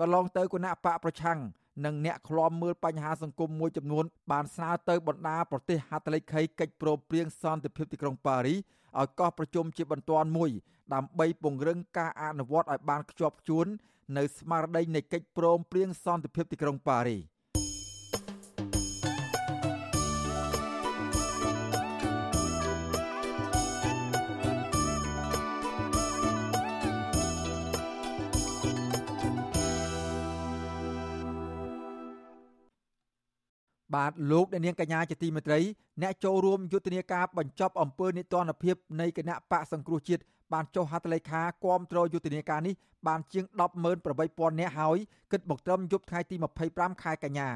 [0.00, 1.38] កន្លងទៅគណៈបកប្រឆាំង
[1.84, 8.58] និងអ្នកឃ្លាំមើលបញ្ហាសង្គមមួយចំនួនបានស្នើទៅបណ្ដាប្រទេសហត្ថលេខីកិច្ចព្រមព្រៀងសន្តិភាពទីក្រុងប៉ារីស
[9.00, 10.50] ឲ្យកោះប្រជុំជាបន្ទាន់មួយ
[10.94, 13.66] ដើម្បីពង្រឹងការអនុវត្តឲ្យបានខ្ជាប់ខ្ជួន
[14.16, 17.18] នៅស្មារតីនៃកិច្ចព្រមព្រៀងសន្តិភាពទីក្រុងប៉ារី
[33.94, 35.60] បាទលោកអ្នកនាងកញ្ញាជាទីមេត្រី
[36.02, 40.22] អ្នកចូលរួមយុទ្ធនាការបញ្ចប់អំពើនីតិរដ្ឋភាពនៃគណៈបកសង្គ្រោះជាតិ
[40.52, 42.74] បានចុះហត្ថលេខាគាំទ្រយុទ្ធនាការនេះ
[43.06, 43.44] បានជាង
[44.02, 44.98] 180,000នាក់ហើយ
[45.32, 46.36] គិតមកត្រឹមយប់ថ្ងៃទី
[46.68, 47.48] 25ខែកញ្ញា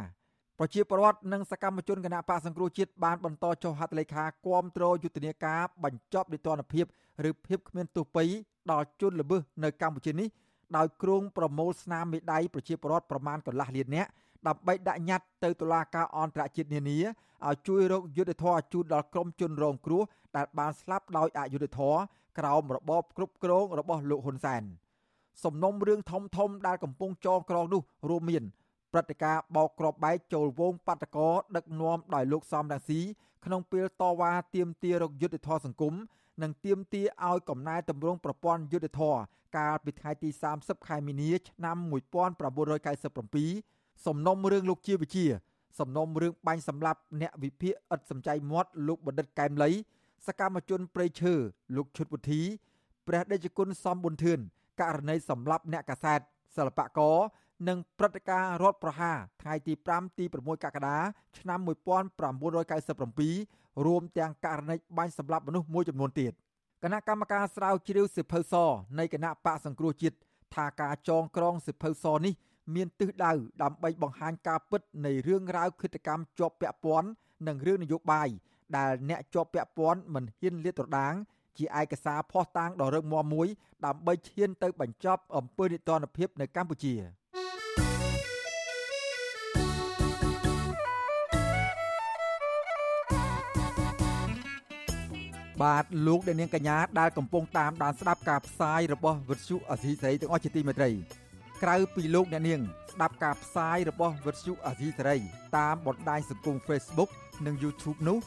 [0.58, 6.84] ប្រជាពលរដ្ឋនិងសកម្មជនគណៈបកសង្គ្រោះជាតិបានបន្តចុះហត្ថលេខាគាំទ្រយុទ្ធនាការបញ្ចប់នីតិរដ្ឋភាព
[7.28, 8.24] ឬភាពគ្មានទោសពី
[8.70, 10.28] ដល់ជនល្មើសនៅកម្ពុជានេះ
[10.76, 14.10] ដោយគ្រងប្រមូលស្នាមមេដៃប្រជាពលរដ្ឋប្រមាណកន្លះលាននាក់
[14.48, 16.98] ដើម្បីដាក់ញត្តិទៅតុលាការអន្តរជាតិនានា
[17.48, 20.02] ឲ្យជួយរកយុត្តិធម៌ជូនដល់ក្រុមជនរងគ្រោះ
[20.36, 21.98] ដែលបានស្លាប់ដោយអយុត្តិធម៌
[22.38, 24.62] ក្រោមរបបគ្រប់គ្រងរបស់លោកហ៊ុនសែន
[25.44, 28.44] សំណុំរឿងធំធំដែលកំពុងចងក្រងនោះរួមមាន
[28.92, 33.00] ព្រឹត្តិការណ៍បោកគ្រាប់បែកចូលវងបាតកោដឹកនាំដោយលោកសំរងស៊ី
[33.44, 35.94] ក្នុងពេលតវ៉ាទាមទាររកយុត្តិធម៌សង្គម
[36.42, 39.18] និងទាមទារឲ្យកំណែតម្រង់ប្រព័ន្ធយុត្តិធម៌
[39.56, 45.24] កាលពីថ្ងៃទី30ខែមីនាឆ្នាំ1997 សំណុំរឿងលោកជាវិជា
[45.78, 49.70] សំណុំរឿងបាញ់សម្លាប់អ្នកវិភាគឥតសំចៃមាត់លោកបណ្ឌិតកែមលី
[50.26, 51.34] សកម្មជនព្រៃឈើ
[51.76, 52.40] លោកឈុតវុធី
[53.06, 54.38] ព្រះដេចគុណសំប៊ុនធឿន
[54.80, 56.20] ករណីសម្លាប់អ្នកកាសែត
[56.56, 57.16] សិល្បករ
[57.68, 60.98] និងព្រឹត្តិការណ៍រដ្ឋប្រហារថ្ងៃទី5ទី6កក្កដា
[61.38, 66.32] ឆ្នាំ1997រួមទាំងករណីបាញ់សម្លាប់មនុស្សមួយចំនួនទៀត
[66.82, 68.54] គណៈកម្មការស្រាវជ្រាវសិភៅស
[68.98, 70.16] នៃគណៈបកសង្គ្រោះជាតិ
[70.54, 72.34] ថាការចងក្រងសិភៅសនេះ
[72.74, 77.08] មានទិសដៅដើម្បីបង្ហាញការពិតនៃរឿងរ៉ាវឃាតកម្មជាប់ពាក់ព័ន្ធ
[77.46, 78.28] និងរឿងនយោបាយ
[78.76, 81.14] ដែលអ្នកជាប់ពាក់ព័ន្ធមិនហ៊ានលាតត្រដាង
[81.58, 83.48] ជាឯកសារភ័ស្តុតាងដ៏រឹងមាំមួយ
[83.86, 86.94] ដើម្បីឈានទៅបញ្ចប់អំពើនិទានភាពនៅកម្ពុជា។
[95.62, 100.90] បាទលោកអ្នកនាងកញ្ញាដែលកំពុងតាមដានស្ដាប់ការផ្សាយរបស់វិទ្យុអសីសេរីទាំងអស់ជាទីមេត្រី
[101.62, 102.60] ក្រៅពីលោកអ្នកនាង
[102.92, 105.16] ស្ដាប់ការផ្សាយរបស់វិទ្យុអសីសេរី
[105.58, 107.10] តាមបណ្ដាញសង្គម Facebook
[107.46, 108.18] និង YouTube នោះ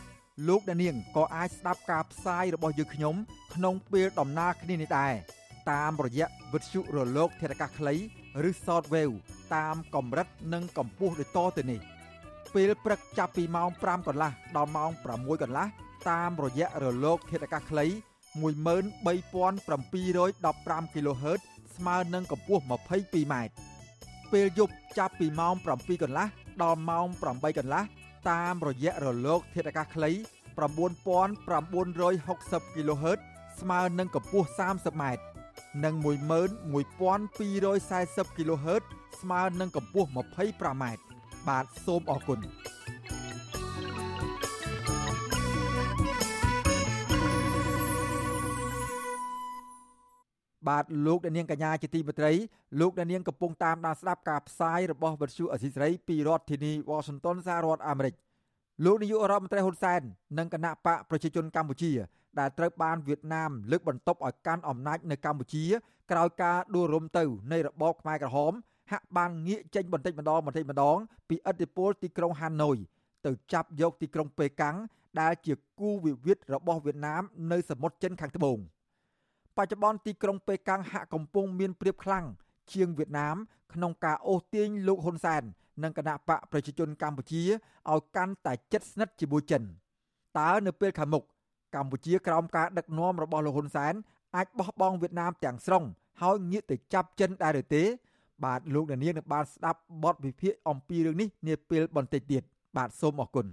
[0.47, 3.15] លោកអ្នកនាងក៏អាចស្ដាប់ការផ្សាយរបស់យើងខ្ញុំ
[3.53, 5.13] ក្នុងពេលដំណើរគ្នានេះដែរ
[5.71, 7.95] តាមរយៈវិទ្យុរលក ធាតុអាកាសខ្លី
[8.49, 9.15] ឬ Shortwave
[9.55, 11.79] តាមកម្រិតនិងកម្ពស់ដូចតទៅនេះ
[12.53, 15.67] ពេលព្រឹកចាប់ពីម៉ោង5កន្លះដល់ម៉ោង6កន្លះ
[16.09, 17.85] តាមរយៈរលក ធាតុអាកាសខ្លី
[18.33, 21.41] 13715 kHz
[21.77, 23.35] ស្មើនឹងកម្ពស់ 22m
[24.31, 26.27] ពេលយប់ចាប់ពីម៉ោង7កន្លះ
[26.61, 27.83] ដល់ម៉ោង8កន្លះ
[28.29, 30.11] តាមរយៈរលក ធាតុអាកាសខ្លី
[30.57, 33.19] 9960 kHz
[33.59, 35.03] ស្មើនឹងកម្ពស់ 30m
[35.83, 38.83] និង11240 kHz
[39.21, 40.83] ស្មើនឹងកម្ពស់ 25m
[41.47, 42.39] បាទសូមអរគុណ
[50.69, 52.31] បាទលោកអ្នកនាងកញ្ញាជាទីមេត្រី
[52.79, 58.13] លោកអ្នកនាងកំពុងតាមដានស្ដាប់ការផ្សាយរបស់វិទ្យុអសីស្រីពីរដ្ឋធានី Washington សហរដ្ឋអាមេរិក
[58.85, 60.01] លោកនាយករដ្ឋមន្ត្រីហ៊ុនសែន
[60.37, 61.91] និងគណៈបកប្រជាជនកម្ពុជា
[62.39, 65.63] ដែលត្រូវបានវៀតណាមលើកបន្ទប់ឲ្យកាន់អំណាចនៅកម្ពុជា
[66.11, 68.53] ក្រោយការដួលរំទៅនៃរបបខ្មែរក្រហម
[68.91, 70.97] ហាក់បានងាកចេញបន្តិចម្ដងបន្តិចម្ដង
[71.29, 72.77] ពីឥទ្ធិពលទីក្រុងហាណូយ
[73.25, 74.75] ទៅចាប់យកទីក្រុងប៉េកាំង
[75.21, 77.21] ដែលជាគូវិវាទរបស់វៀតណាម
[77.51, 78.57] នៅសមុទ្រចិនខាងត្បូង។
[79.57, 82.25] បច្ចុប្បន្នទីក្រុងប៉េកាំងហាក់កំពុងមានព្រៀបខ្លាំង
[82.73, 83.35] ជាងវៀតណាម
[83.73, 85.43] ក្នុងការអូសទាញលោកហ៊ុនសែន
[85.83, 87.43] និងគណៈបកប្រជាជនកម្ពុជា
[87.91, 89.63] ឲ្យកាន់តែជិតស្និទ្ធជាមួយចិន
[90.39, 91.23] តើនៅពេលខាងមុខ
[91.75, 93.93] កម្ពុជាក្រោមការដឹកនាំរបស់លោកហ៊ុនសែន
[94.35, 95.83] អាចបោះបង់វៀតណាមទាំងស្រុង
[96.21, 97.83] ហើយងាកទៅចាប់ចិនដែរឬទេ
[98.43, 102.43] បាទលោកនាងនឹងបានស្ដាប់បទវិភាគអំពីរឿងនេះនាពេលបន្តិចទៀត
[102.77, 103.47] បាទសូមអរគុណ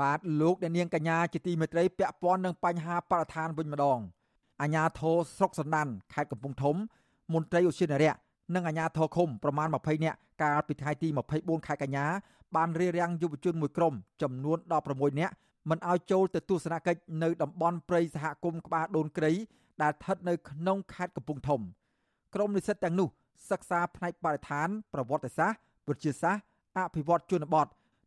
[0.00, 3.98] បាទលោកអ្នកនាងកញ្ញាជាទីមេត្រីពាក់ព័ន្ធនឹងបញ្ហាបរិស្ថានវិញម្ដង
[4.62, 6.76] អាជ្ញាធរស្រុកសណ្ដានខេត្តកំពង់ធំ
[7.34, 8.14] មន្ត្រីឧស្សាហរៈ
[8.54, 11.08] និងអាជ្ញាធរឃុំប្រមាណ20នាក់កាលពីថ្ងៃទី
[11.38, 12.06] 24ខែកញ្ញា
[12.56, 14.58] បានរារាំងយុវជនមួយក្រុមចំនួន
[14.90, 15.34] 16នាក់
[15.70, 19.32] មិនឲ្យចូលទៅទស្សនកិច្ចនៅតំបន់ព្រៃសហគមន៍ក្បាលដូនក្រី
[19.82, 21.60] ដែលស្ថិតនៅក្នុងខេត្តកំពង់ធំ
[22.34, 23.08] ក្រុមនិស្សិតទាំងនោះ
[23.50, 25.58] សិក្សាផ្នែកបរិស្ថាន ប្រវត្តិសាស្ត្រ
[25.88, 26.44] វិទ្យាសាស្ត្រ
[26.78, 27.66] អភិវឌ្ឍជនបទ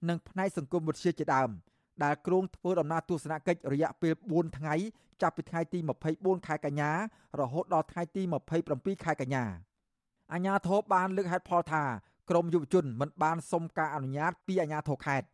[0.09, 1.51] និងផ្នែកសង្គមវិទ្យាជាដើម។
[2.03, 4.75] ដែលគ្រោងធ្វើដំណើរទស្សនកិច្ចរយៈពេល4ថ្ងៃ
[5.21, 5.79] ចាប់ពីថ្ងៃទី
[6.13, 6.91] 24ខែកញ្ញា
[7.39, 8.21] រហូតដល់ថ្ងៃទី
[8.63, 9.43] 27ខែកញ្ញា
[10.33, 11.83] អាជ្ញាធរបានលើកហេតុផលថា
[12.29, 15.27] ក្រមយុវជនមិនបានសុំការអនុញ្ញាតពីអាជ្ញាធរខេត្ត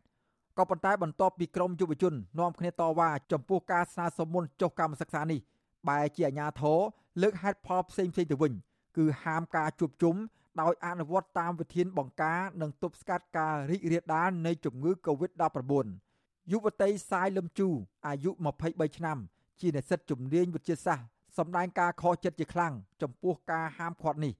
[0.58, 5.40] ក៏ប៉ុន្តែបន្ទាប់ពីក្រមយុវជននាំគ្នាតវ៉ាចំពោះការស្នើសុំមុនចុះកម្មសិក្សានេះ
[5.88, 6.78] បែរជាអាជ្ញាធរ
[7.22, 8.52] លើកហេតុផលផ្សេងៗទៅវិញ
[8.96, 10.16] គឺហាមការជួបជុំ
[10.60, 16.09] ដោយអនុវត្តតាមវិធានបង្ការនិងទប់ស្កាត់ការរីករាលដាលនៃជំងឺ Covid-19
[16.50, 17.68] យុវតីសាយលឹមជូ
[18.06, 18.30] អាយុ
[18.64, 19.18] 23ឆ្នាំ
[19.60, 21.06] ជានិស្សិតជំនាញវិទ្យាសាស្ត្រ
[21.38, 24.32] សម្ដែងការខកចិត្តជាខ្លាំងចំពោះការហាមឃាត់នេះ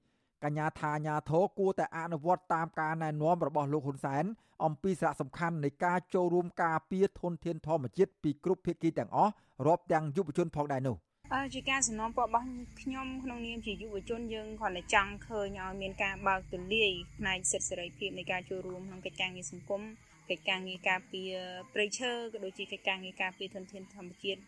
[0.43, 4.23] កញ្ញាថាអាញាធរគួរតែអនុវត្តតាមការណែនាំរបស់លោកហ៊ុនសែន
[4.65, 9.31] អំពីសារៈសំខាន់នៃការចូលរួមការពារធនធានធម្មជាតិពីគ្រប់ភាគីទាំងអស់
[9.67, 10.95] រាប់ទាំងយុវជនផងដែរនោះ
[11.33, 12.45] អឺជាការសំណូមពររបស់
[12.81, 19.81] ខ្ញុំក្នុងនាមជាយុវជនយើងគ្រាន់តែចង់ឃើញឲ្យមានការបើកទូលាយផ្នែកសិទ្ធិសេរីភាពនៃការចូលរួមក្នុងកិច្ចការងារសង្គម
[20.29, 21.33] កិច្ចការងារការពារ
[21.73, 24.41] ព្រៃឈើក៏ដូចជាកិច្ចការងារការពារធនធានធម្មជាតិ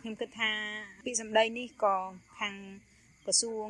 [0.00, 0.52] ខ្ញុំគិតថា
[1.04, 1.96] ពាក្យសម្ដីនេះក៏
[2.38, 2.54] ខាង
[3.26, 3.68] ក្រសួង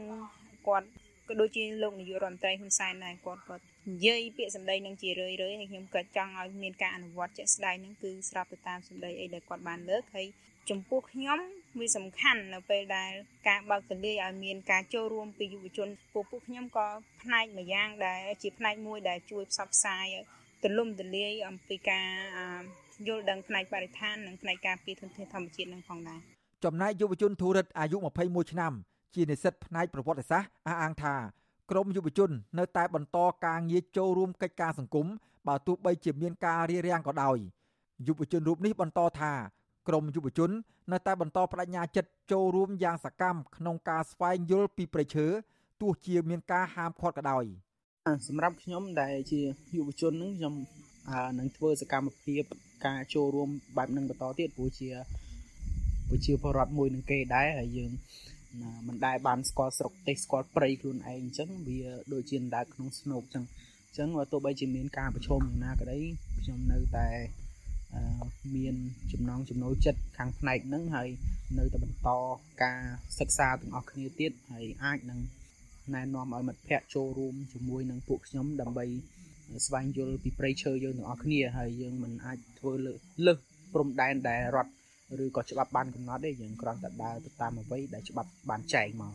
[0.66, 0.88] គាត់
[1.28, 3.56] ក៏ដូចជាលោកនាយករដ្ឋមន្ត្រីហ៊ុនសែនដែរគាត់ក៏
[3.88, 10.26] និយាយពាក្យសម្ដីនឹងជារឿយរឿយហើយខ្ញុំក៏ចង់ឲ្យមានការអនុវត្តជាក់ស្ដែងនឹងគឺស្របទៅតាមសម្ដីអីដែលគាត់បានលើកហើយ
[10.70, 11.38] ចំពោះខ្ញុំ
[11.80, 13.12] វាសំខាន់នៅពេលដែល
[13.48, 16.86] ការបើកទលាយឲ្យមានការចូលរួមពីយុវជនពួកពួកខ្ញុំក៏
[17.22, 20.06] ផ្នែកម្យ៉ាងដែលជាផ្នែកមួយដែលជួយផ្សព្វផ្សាយ
[20.64, 22.08] ទលំទលាយអំពីការ
[23.08, 26.20] យល់ដឹងផ្នែកបរិស្ថាននិងផ្នែកការពារធនធានធម្មជាតិនឹងផងដែរ
[26.64, 28.72] ចំណែកយុវជនធូរិតអាយុ21ឆ្នាំ
[29.14, 31.14] ជានិស្សិតផ្នែកប្រវត្តិសាស្ត្រអះអាងថា
[31.70, 35.06] ក្រមយុវជន នៅតែបន្តការងារចូលរួមកិច្ចការសង្គម
[35.48, 37.38] បើទោះបីជាមានការរារាំងក៏ដោយ
[38.06, 39.32] យុវជនរូបនេះបន្តថា
[39.88, 40.50] ក្រមយុវជន
[40.92, 45.26] នៅតែបន្តបដិញ្ញាចិត្តចូលរួមយ៉ាងសកម្មក្នុងការស្វែងយល់ពីប្រជើ
[45.80, 47.44] ទោះជាមានការហាមឃាត់ក៏ដោយ
[48.28, 49.40] សម្រាប់ខ្ញុំដែលជា
[49.76, 50.54] យុវជននឹងខ្ញុំ
[51.38, 52.42] នឹងធ្វើសកម្មភាព
[52.86, 54.90] ការចូលរួមបែបនឹងបន្តទៀតព្រោះជា
[56.08, 57.90] ប្រជាពលរដ្ឋមួយនឹងគេដែរហើយយើង
[58.86, 61.80] មិនដែលបានស្គាល់ស្រុកទេសស្គាល់ព្រៃខ្លួនឯងអញ្ចឹងវា
[62.12, 63.44] ដូចជាដើរក្នុងស្នូកអញ្ចឹង
[63.86, 65.98] អញ្ចឹងបើទោះបីជាមានការប្រឈមយ៉ាងណាក៏ដី
[66.40, 67.08] ខ្ញុំនៅតែ
[68.56, 68.74] មាន
[69.12, 71.08] ចំណងចំណូលចិត្តខាងផ្នែកហ្នឹងហើយ
[71.58, 72.08] នៅតែបន្ត
[72.62, 72.80] ការ
[73.18, 75.20] សិក្សាទាំងអស់គ្នាទៀតហើយអាចនឹង
[75.94, 78.86] ណែនាំឲ្យមិត្តភ័ក្តិចូលរួមជាមួយនឹងពួកខ្ញុំដើម្បី
[79.66, 82.94] ស្វែងយល់ពីព្រៃឈើយើងទាំងអស់គ្នាហើយយើងមិនអាចធ្វើលើ
[83.36, 83.38] ស
[83.72, 84.72] ព្រំដែនដែលរដ្ឋ
[85.24, 89.14] ឬក៏ច្បាប់បានកំណត់ទេយើងគ្រាន់តែដើរទៅតាមអ្វីដែលច្បាប់បានចែងមក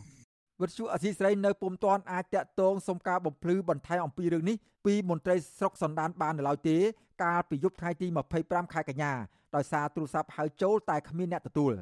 [0.60, 4.56] វិទ្យុអសីស្រីនៅពុំទាន់អាចតាក់ទងសុំការបំភ្លឺបន្ថែមអំពីរឿងនេះ
[4.86, 6.76] ពីមន្ត្រីស្រុកសណ្ដានបាននៅឡើយទេ
[7.22, 8.06] កាលពីយប់ថ្ងៃទី
[8.40, 9.12] 25ខែកញ្ញា
[9.56, 11.72] ដោយសារទូរស័ព្ទហៅចូលតែគ្មានអ្នកទទួល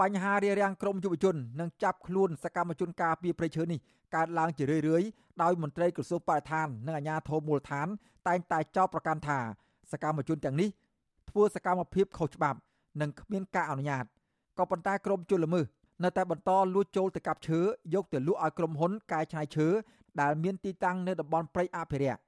[0.00, 3.78] បញ្ហារារាំងក្រមយុវជននិងចាប់ខ្លួនសកម្មជនការពីប្រៃឈើនេះ
[4.14, 5.08] កើតឡើងជារឿយៗ
[5.42, 7.88] ដោយមន្ត្រីក្រសួងបរិស្ថាននិងអាជ្ញាធរមូលដ្ឋាន
[8.28, 9.38] តែងតែចោទប្រកាន់ថា
[9.92, 10.68] សកម្មជនទាំងនេះ
[11.30, 12.58] ធ្វើសកម្មភាពខុសច្បាប់
[13.00, 14.04] និងគ្មានការអនុញ្ញាត
[14.58, 15.66] ក៏ប៉ុន្តែក្រមជលល្មើស
[16.04, 17.60] នៅតែបន្តលួចចូលទៅកាប់ឈើ
[17.94, 19.68] យកទៅលក់ឲ្យក្រុមហ៊ុនកែច្នៃឈើ
[20.20, 22.20] ដែលមានទីតាំងនៅតំបន់ព្រៃអភិរក្ស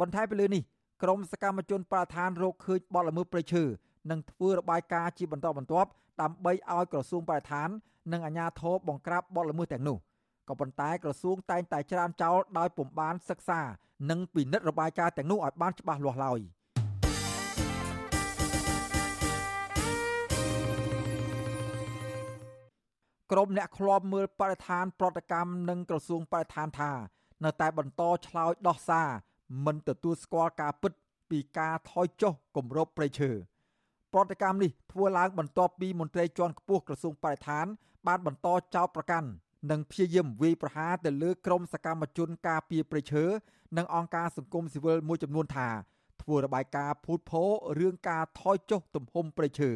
[0.00, 0.62] បន្ថែមពីលើនេះ
[1.02, 3.62] ក្រមសកម្មជនបរិស្ថានរកឃើញបទល្មើសព្រៃឈើ
[4.10, 5.90] និងធ្វើរបាយការណ៍ជាបន្តបន្ទាប់
[6.22, 7.68] ដើម្បីឲ្យក្រសួងបរិស្ថាន
[8.12, 9.96] និងអាជ្ញាធរបង្ក្រាបបទល្មើសទាំងនោះ
[10.48, 13.60] ក៏ប៉ុន្តែក្រសួងតែងតែច្រានចោលដោយពុំបានសិក្សា
[14.10, 16.40] និងពិនិត្យរបាយការណ៍ទាំងនោះឲ្យបានច្បាស់លាស់ឡើយ។
[23.32, 26.92] ក្រមអ្នកឃ្លាំមើលបរិស្ថាន ប្រតិកម្មនិងក្រសួងបរិស្ថានថា
[27.44, 29.08] នៅតែបន្តឆ្លើយដោះសារ
[29.66, 30.92] មិនទទួលស្គាល់ការពិត
[31.30, 33.30] ពីការថយចុះគម្របព្រៃឈើ
[34.14, 37.66] ប្រតិកម្មនេះធ្វើឡើងបន្ទាប់ពីមន្ត្រីជាន់ខ្ពស់ក្រសួងបរិស្ថាន
[38.06, 39.28] បានបន្តចោទប្រកាន់
[39.70, 43.24] និងព្យាយាមវាយប្រហារទៅលើក្រុមសកម្មជនការពារព្រៃឈើ
[43.76, 45.68] និងអង្គការសង្គមស៊ីវិលមួយចំនួនថា
[46.22, 49.70] ធ្វើរបាយការណ៍ភូតភររឿងការថយចុះទំហំព្រៃឈើ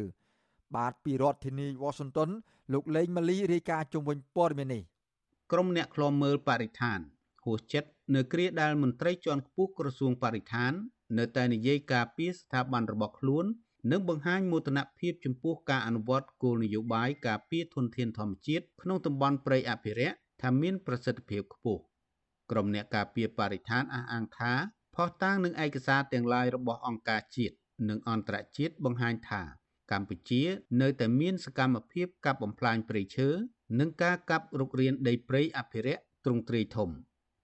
[0.75, 2.29] បាទពីរដ្ឋធានី Washington
[2.73, 4.83] លោកលេងម៉ាលីរាយការណ៍ជុំវិញព័ត៌មាននេះ
[5.51, 6.99] ក្រុមអ្នកឃ្លាំមើលបរិស្ថាន
[7.45, 10.71] ហួសចិត្តនៅគ្រាដែលមន្ត្រីជាន់ខ្ពស់ក្រសួងបរិស្ថាន
[11.17, 13.45] នៅតែនិយាយការពីស្ថាប័នរបស់ខ្លួន
[13.91, 21.81] និងបង្ហាញមោទនភាពចំពោះការអនុវត្តគោលនយោបាយការពារធនធានធម្មជាតិក្នុងតំបន់ព្រៃអភិរក្សថាមានប្រសិទ្ធភាពខ្ពស់
[22.51, 24.53] ក្រុមអ្នកការពារបរិស្ថានអះអាងថា
[24.95, 27.55] ផុសតាងនឹងឯកសារទាំងឡាយរបស់អង្គការជាតិ
[27.89, 29.41] និងអន្តរជាតិបង្ហាញថា
[29.91, 30.43] កម្ពុជា
[30.81, 33.29] នៅតែមានសកម្មភាពកាប់បំផ្លាញព្រៃឈើ
[33.79, 36.89] និងការកាប់រុករានដីព្រៃអភិរក្សទ្រង់ទ្រាយធំ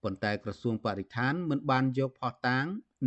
[0.03, 2.65] ប៉ុន្តែក្រសួងបរិស្ថានមិនបានយកផុសតាង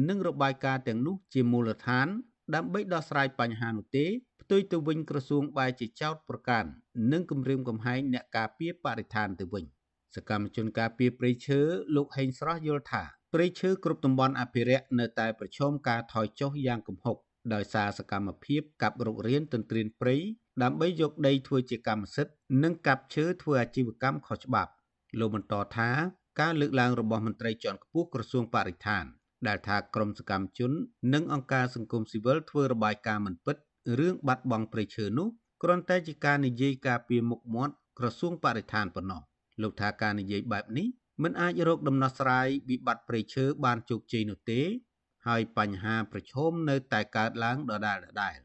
[0.09, 2.09] និងរបាយការណ៍ទាំងនោះជាមូលដ្ឋាន
[2.55, 4.07] ដើម្បីដោះស្រាយបញ្ហានោះទេ
[4.43, 6.69] ផ្ទុយទៅវិញក្រសួងបែរជាចោទប្រកាន់
[7.13, 9.65] និងគំរាមកំហែងអ្នកការពារបរិស្ថានទៅវិញ
[10.17, 11.61] សកម្មជនការពារព្រៃឈើ
[11.97, 17.17] លោកហេងស្រស់យល់ថាព្រៃឈើគ្រប់តំបន់អភិរក្សនៅតែប្រឈមការថយចុះយ៉ាងគំហុក
[17.55, 20.17] ដោយសារសកម្មភាពកាប់រុករានទន្ទ្រានព្រៃ
[20.63, 24.71] ដើម្បីយកដីធ្វើជាកម្មសិទ្ធិនិងកាប់ឈើធ្វើអាជីវកម្មខុសច្បាប់
[25.19, 25.91] លោកបន្តថា
[26.41, 29.05] ការលើកឡើងរបស់មន្ត្រីជាន់ខ្ពស់ក្រសួងបរិស្ថាន
[29.47, 30.73] ដែលថាក្រមសកម្មជន
[31.15, 33.57] និងអង្គការសង្គមស៊ីវិលធ្វើរបាយការណ៍មិនពិត
[33.99, 35.29] រឿងបាត់បង់ព្រៃឈើនោះ
[35.63, 39.23] គ្រាន់តែជាការនិយាយការពារមុខមាត់ក្រសួងបរិស្ថានប៉ុណ្ណោះ
[39.63, 40.87] លោកថាការនិយាយបែបនេះ
[41.23, 44.61] មិនអាចរកដំណោះស្រាយវិបត្តិព្រៃឈើបានជោគជ័យនោះទេ
[45.27, 48.39] ហើយបញ្ហាប្រឈមនៅតែកើតឡើងដដែលដដែល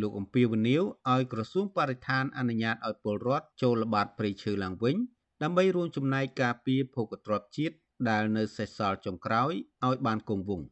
[0.00, 4.96] លោកអំពីវនីវឲ្យក្រសួងបរិស្ថានអនុញ្ញាតឲ្យពលរដ្ឋចូលល្បាតព្រៃឈើឡើងវិញ
[5.42, 7.74] ដើម្បីរួមចំណែកការពារភោគទ្រព្យជាតិ
[8.08, 9.52] ដែលនៅសេសសល់ចុងក្រោយ
[9.86, 10.66] ឲ្យបានគង់វង្ស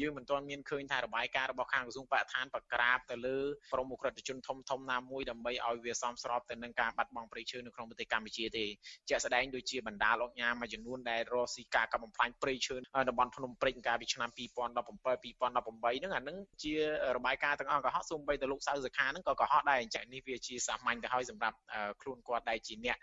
[0.00, 3.38] យើងមិនទាន់មានឃើញថារបាយការណ៍របស់ខាងក្រសួងបរិស្ថានប្រក្រាបទៅលើ
[3.72, 8.64] ក្រុមអ ுக ្រិតជនធំធំណាមួយដើម្បីឲ្យវាសមស្របទៅនឹងការបាត់បង់ព្រៃឈើនៅក្នុងប្រទេសកម្ពុជាទេ
[9.08, 16.72] ជាក់ស្ដែងដូចជាបណ្ដាលអង្គការមួយចំនួនដែលរកស៊ីការកាប់បំផ្លាញព្រៃឈើនៅតំបន់ភ្នំព្រេងកាលពីឆ្នាំ2017 2018ហ្នឹងអាហ្នឹងជា
[17.16, 21.56] របាយការណ៍ទាំងអស់កុហកសូម្បីតែលោកសៅសខាហ្នឹងក៏កុហកដែរអញ្ចឹងនេះវាជាសាមញ្ញទៅហើយសម្រាប់
[22.00, 22.96] ខ្លួនគាត់ដែលជាអ្នក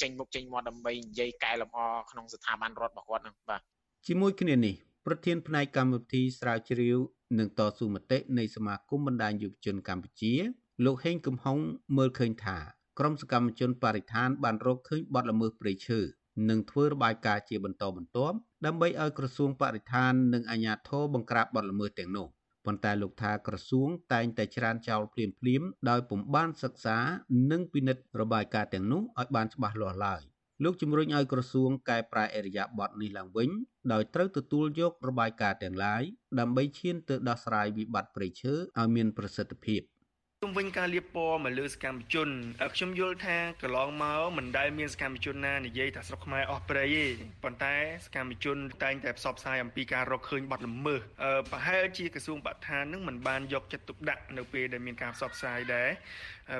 [0.00, 3.60] ចេញមុខចេញមាត់ដើម្បីនិយាយកែលម្អក្នុងស្ថាប័នរដ្ឋរបស់គាត់ហ្នឹងបាទ
[4.06, 4.74] ជាមួយគ្នានេះ
[5.06, 6.98] ប្រធានផ្នែកកម្មវិធីស្រាវជ្រាវ
[7.38, 10.34] និងតស៊ូមតិនៃសមាគមបណ្ដាញយុវជនកម្ពុជា
[10.84, 11.58] លោកហេងកំហុង
[11.96, 12.58] មើលឃើញថា
[12.98, 16.00] ក្រមសកម្មជនបរិស្ថានបានរកឃើញបទល្មើសព្រៃឈើ
[16.48, 18.36] និងធ្វើរបាយការណ៍ជាបន្តបន្ទាប់
[18.66, 22.26] ដើម្បីឲ្យក្រសួងបរិស្ថាននិងអាជ្ញាធរបង្ក្រាបបទល្មើសទាំងនោះ
[22.64, 26.98] ប៉ុន្តែលោកថាក្រសួងតែងតែច្រានចោលភ្លាមភ្លាមដោយពុំបានសិក្សា
[27.50, 30.22] និងពិនិត្យរបាយការណ៍ទាំងនោះឲ្យបានច្បាស់លាស់ឡើយ
[30.62, 33.50] លោកជំរុញឲ្យក្រសួងកែប្រែអរិយាប័ត្រនេះឡើងវិញ
[33.92, 36.02] ដោយត្រូវទទួលយករបាយការណ៍ទាំងឡាយ
[36.40, 39.93] ដើម្បីឈានទៅដោះស្រាយវិបត្តិព្រៃឈើឲ្យមានប្រសិទ្ធភាពុំ
[40.58, 42.28] វិញការលៀបពណ៌មកលើសកម្មជន
[42.74, 47.04] ខ្ញុំយល់ថាកន្លងមកមិនដែលមានសកម្មជនណានិយាយថាស្រុកខ្មែរអស់ព្រៃទេ
[47.44, 51.00] ប៉ុន្តែសកម្មជនតែងតែផ្សព្វផ្សាយអំពីការរកឃើញបាត់ល្មើស
[51.50, 55.88] ប្រហែលជាក្រសួងបរិស្ថាននឹងមិនបានយកចិត្តទុកដាក់នៅពេលដែលមានការផ្សព្វផ្សាយដែរ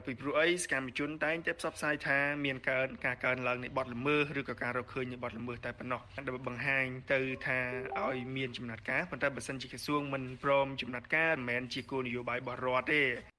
[0.07, 7.59] ពីព្រោះអីសកម្មជនតែងតែផ្សព្វផ្សាយថាមានកើនការកើនឡើងនៃបាត់ល្មើសឬក៏ការរកឃើញនៃបាត់ល្មើសតែប៉ុណ្ណោះដើម្បីបង្ហាញទៅថា
[8.05, 13.34] ឲ្យមានចំណាត់ការប៉ុន្តែបើសិនជាក្រសួងមិនព្រមចំណាត់ការមិនមែនជាគោលនយោបាយរបស់រដ្ឋទេ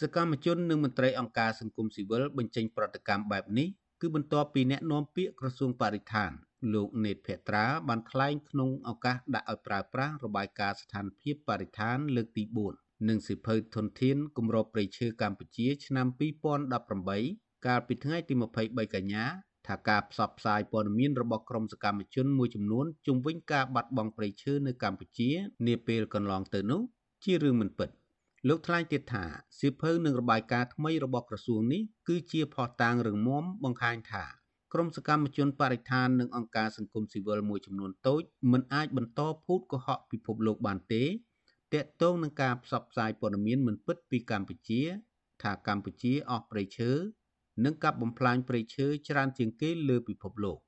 [0.00, 3.68] សកម្មជននិងមន្ត្រីអង្គការសង្គមស៊ីវិលបញ្ចេញប្រតិកម្មបែបនេះ
[4.00, 6.30] គឺបន្ទាប់ពីអ្នកនាំពាក្យក្រសួងបរិស្ថាន
[6.74, 12.44] លោកនេតភត្រាបានថ្លែងក្នុងឱកាសដាក់ឲ្យប្រើប្រាស់របាយការណ៍ស្ថានភាពបរិស្ថានលើកទី
[12.76, 16.06] 4និងសិភៅធនធានគម្របព្រៃឈើកម្ពុជាឆ្នាំ
[16.86, 19.24] 2018កាលពីថ្ងៃទី23កញ្ញា
[19.66, 25.30] ថាការផ្សព្វផ្សាយព័ត៌មានរបស់ក្រមសកម្មជនមួយចំនួនជុំវិញការបាត់បង់ព្រៃឈើនៅកម្ពុជា
[25.66, 26.80] នាពេលកន្លងទៅនោះ
[27.24, 27.90] ជារឿងមិនពិត។
[28.48, 29.24] លោកថ្លែងទៀតថា
[29.58, 34.24] សៀវភៅនិងរបាយការណ៍ថ្មីរបស់ក្រសួងនេះគឺជាផុសតាងរឹងមាំបង្ហាញថា
[34.72, 41.04] ក្រមសកម្មជនបរិស្ថាននិងអង្គការសង្គមស៊ីវិលមួយចំនួនតូចមិនអាចបន្តភូតកុហកពិភពលោកបានទេ
[41.74, 44.80] តាក់ទងនឹងការផ្សព្វផ្សាយព័ត៌មានមិនពិតពីកម្ពុជា
[45.42, 46.90] ថាកម្ពុជាអស់ព្រៃឈើ
[47.64, 50.58] និងកាប់បំផ្លាញព្រៃឈើច្រើនជាងគេលើពិភពលោក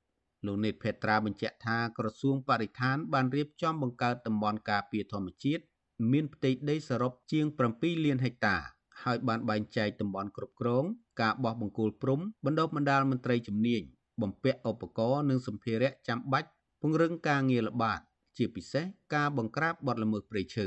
[0.47, 5.65] លោកនេតភេត្រាបញ្ជាក់ថាក្រសួងបរិស្ថានបានរៀបចំបង្កើតតំបន់ការពារធម្មជាតិ
[6.13, 8.57] មានផ្ទៃដីសរុបជាង7លានហិកតា
[9.03, 10.85] ហើយបានបែងចែកតំបន់គ្រប់គ្រង
[11.21, 13.83] ការបោះបង្គោលព្រំបណ្ដុះបណ្ដាលមន្ត្រីជំនាញ
[14.23, 16.49] បំពាក់ឧបករណ៍និងសម្ភារៈចាំបាច់
[16.81, 18.01] ពង្រឹងការងារល្បាត
[18.37, 20.67] ជាពិសេសការបង្ក្រាបបទល្មើសព្រៃឈើ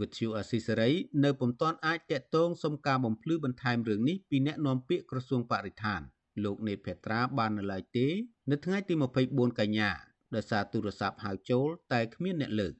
[0.00, 0.90] វិទ្យុអស៊ីសេរី
[1.24, 6.00] នៅពុំទាន់អាចតាក់ទងសុំការបំភ្លឺបន្ថែមរឿងនេះពីអ្នកនាំពាក្យក្រសួងបរិស្ថាន
[6.44, 8.06] លោកនេតភេត្រាបាននៅឡើយទេ
[8.50, 8.94] នៅថ្ងៃទី
[9.26, 9.90] 24កញ្ញា
[10.34, 12.74] ដោយសារទូរស័ព្ទហៅចូលតែគ្មានអ្នកលើក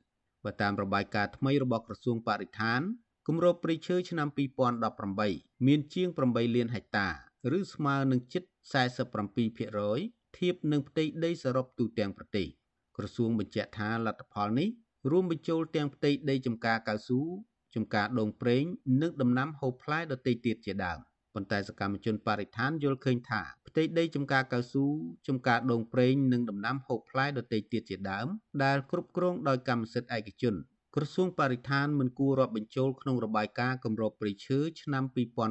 [0.45, 2.81] បើតាមរបាយការណ៍ថ្មីរបស់ក្រសួងបរិស្ថាន
[3.27, 4.29] គម្របព្រៃឈើឆ្នាំ
[4.97, 7.09] 2018មានជាង8លានហិកតា
[7.59, 8.43] ឬស្មើនឹងជិត
[9.21, 12.47] 47%ធៀបនឹងផ្ទៃដីសរុបទូទាំងប្រទេស
[12.97, 14.69] ក្រសួងបញ្ជាក់ថាលទ្ធផលនេះ
[15.11, 17.21] រួមបញ្ចូលទាំងផ្ទៃដីចំការកៅស៊ូ
[17.75, 18.65] ចំការដូងប្រេង
[19.03, 20.99] និងដំណាំហូបផ្លែដទៃទៀតជាដើម។
[21.35, 24.87] ប៉ុន្តែសកម្មជនបរិស្ថានយល់ឃើញថាផ្ទៃដីចំការកៅស៊ូ
[25.29, 28.27] ចំការដូងប្រេងនិងដំណាំហូបផ្លែដទៃទៀតជាដើម
[28.64, 30.55] ដែលគ្រប់គ្រងដោយកម្មសិទ្ធិឯកជន
[30.94, 35.05] ក្រសួងបរិស្ថានមិនគួររាប់បញ្ចូលក្នុងរបាយការណ៍គម្របព្រៃឈើឆ្នាំ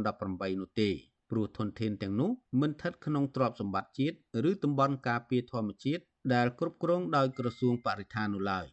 [0.03, 0.89] 2018នោះទេ
[1.29, 4.15] ព្រោះធនធានទាំងនោះមិនស្ថិតក្នុងទ្រព្យសម្បត្តិជាតិ
[4.49, 8.65] ឬតំបន់ការពារធម្មជាតិដែលគ្រប់គ្រងដោយក្រសួងបរិស្ថាននោះឡើយ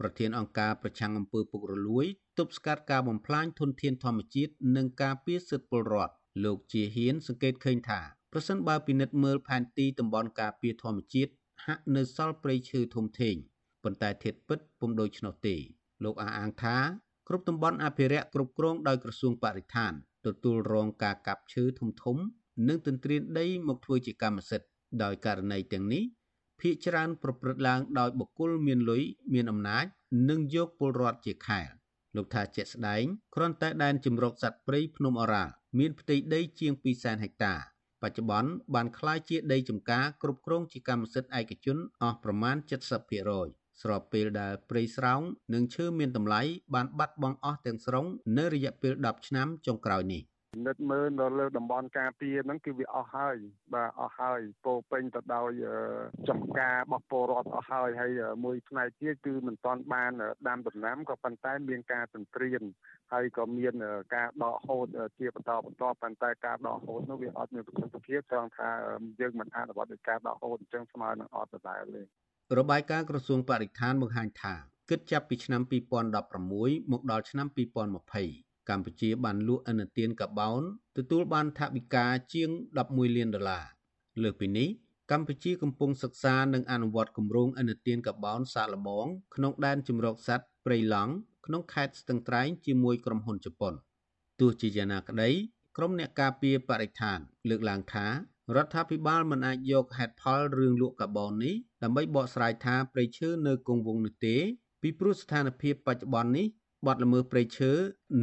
[0.00, 2.06] ប្រធានអង្គការប្រឆាំងអំពើពុករលួយ
[2.38, 6.14] ទប់ស្កាត់ការបំផ្លាញធនធានធម្មជាតិនិងការពារសិទ្ធិពលរដ្ឋ
[6.44, 8.00] លោកជាហ៊ានសង្កេតឃើញថា
[8.32, 11.32] ប្រសិនបើពិនិត្យមើលផែនទីតំបន់ការពារធម្មជាតិ
[11.64, 13.34] ហាក់នៅសល់ព្រៃឈើធំធេង
[13.82, 15.56] ប៉ុន្តែធាតុពិតពុំដូច្នោះទេ
[16.04, 16.76] លោកអះអាងថា
[17.28, 19.92] គ្រប់តំបន់អភិរក្សគ្រប់គ្រងដោយក្រសួងបរិស្ថាន
[20.26, 22.16] ទទួលរងការកាប់ឈើធំធំ
[22.68, 24.68] និងទន្ទ្រានដីមកធ្វើជាកម្មសិទ្ធិ
[25.02, 26.04] ដោយករណីទាំងនេះ
[26.60, 29.02] ភាគច្រើនប្រព្រឹត្តឡើងដោយបុគ្គលមានលុយ
[29.34, 29.84] មានអំណាច
[30.30, 31.66] និងយកពលរដ្ឋជាខែល
[32.16, 37.54] លោកថាជាក់ស្ដែងគ្រាន់តែដែនជំរកសត្វព្រៃភ្នំអរ៉ាល់ មានផ្ទៃដីជាង200,000ហិកតា
[38.02, 42.56] បច្ចុប្បន្នបានក្លាយជាដីចម្ការគ្រប់គ្រងជាកម្មសិទ្ធិឯកជនអស់ប្រមាណ
[43.18, 45.20] 70%ស្របពេលដែលព្រៃស្រោង
[45.54, 46.42] និងឈើមានតម្លៃ
[46.74, 48.06] បានបាត់បង់អស់ទាំងស្រុង
[48.38, 50.22] នៅរយៈពេល10ឆ្នាំចុងក្រោយនេះ
[50.66, 53.36] និតមើលនៅលើតំបន់ការពារហ្នឹងគឺវាអស់ហើយ
[53.74, 55.50] បាទអស់ហើយពោពេញទៅដោយ
[56.28, 58.10] ចំការរបស់ពលរដ្ឋអស់ហើយហើយ
[58.44, 60.12] មួយផ្នែកទៀតគឺមិនទាន់បាន
[60.48, 62.62] ដាំដំណាំក៏ប៉ុន្តែមានការទន្ទ្រាន
[63.12, 63.74] ហើយក៏មាន
[64.14, 64.86] ការដកហូត
[65.18, 68.70] ជាបន្តបន្តប៉ុន្តែការដកហូតនោះវាអត់មានប្រសិទ្ធភាពត្រង់ថា
[69.20, 72.02] យើងមិនអនុវត្តដោយការដកហូតអញ្ចឹងស្មើនឹងអត់ដដែលទេ
[72.58, 74.54] របាយការណ៍ក្រសួងបរិស្ថានបង្ហាញថា
[74.90, 75.62] គិតចាប់ពីឆ្នាំ
[76.26, 80.62] 2016មកដល់ឆ្នាំ2020 កម្ពុជាបានលក់ឥណទានកាបូន
[80.96, 82.50] ទទួលបានថវិកាជាង
[82.84, 83.64] 11លានដុល្លារ
[84.22, 84.68] លើសពីនេះ
[85.10, 91.12] កម្ពុជាកំពុងសិក្សានិងអនុវត្តគម្រោងឥណទានកាបូនសាកល្បង ក្នុងដែនជម្រកសត្វព្រៃឡង់
[91.46, 93.74] ក្នុងខេត្តស្ទឹងត្រែងជាមួយក្រុមហ៊ុនជប៉ុន
[94.40, 95.30] ទោះជាយ៉ាងណាក្តី
[95.76, 98.06] ក្រុមអ្នកការពារបរិស្ថាន លើកឡើងថា
[98.56, 104.36] រដ្ឋាភិបាលមិនអាចយកហេតុផលរឿងលក់កាបូននេះដើម្បីបកស្រាយថាព្រៃឈើនៅគង់វង្សនោះទេ
[104.82, 106.46] ពីព្រោះស្ថានភាពបច្ចុប្បន្ននេះ
[106.86, 107.72] បទល្មើសព្រៃឈើ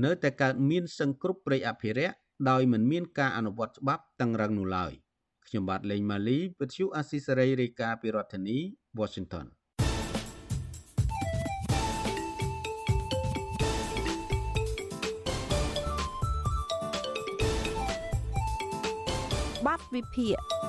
[0.04, 2.16] នៅតែកើតមានសង្គ្រប់ព្រៃអភិរក្ស
[2.50, 4.92] ដោយមិនមានការអនុវត្តច្បាប់តឹងរឹងនោះឡើយ
[5.48, 8.58] ខ្ញុំបាទលេងម៉ាលីវិទ្យុអាស៊ីសេរីរាយការណ៍ពីរដ្ឋធានី
[9.00, 9.46] Washington
[19.66, 20.63] បាត់វិភាគ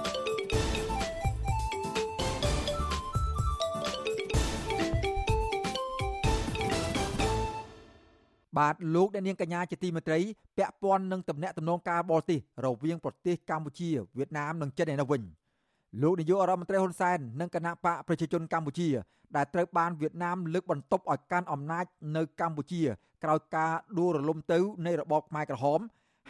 [8.58, 10.20] បាទលោកអ្នកនាងកញ្ញាជាទីមេត្រី
[10.56, 13.88] ពាក់ព័ន្ធនឹងតំណែងតំណងការបរទេសរវាងប្រទេសកម្ពុជា
[14.18, 15.22] វៀតណាមនិងចិនឯនោះវិញ
[16.02, 18.88] លោកនាយករដ្ឋមន្ត្រីហ៊ុនសែននិងគណៈបកប្រជាជនកម្ពុជា
[19.36, 21.84] ដែលត្រូវបានវៀតណាមលើកបន្ទប់ឲ្យកាន់អំណាច
[22.16, 22.82] នៅកម្ពុជា
[23.24, 25.80] ក្រោយការដួលរលំទៅនៃរបបខ្មែរក្រហម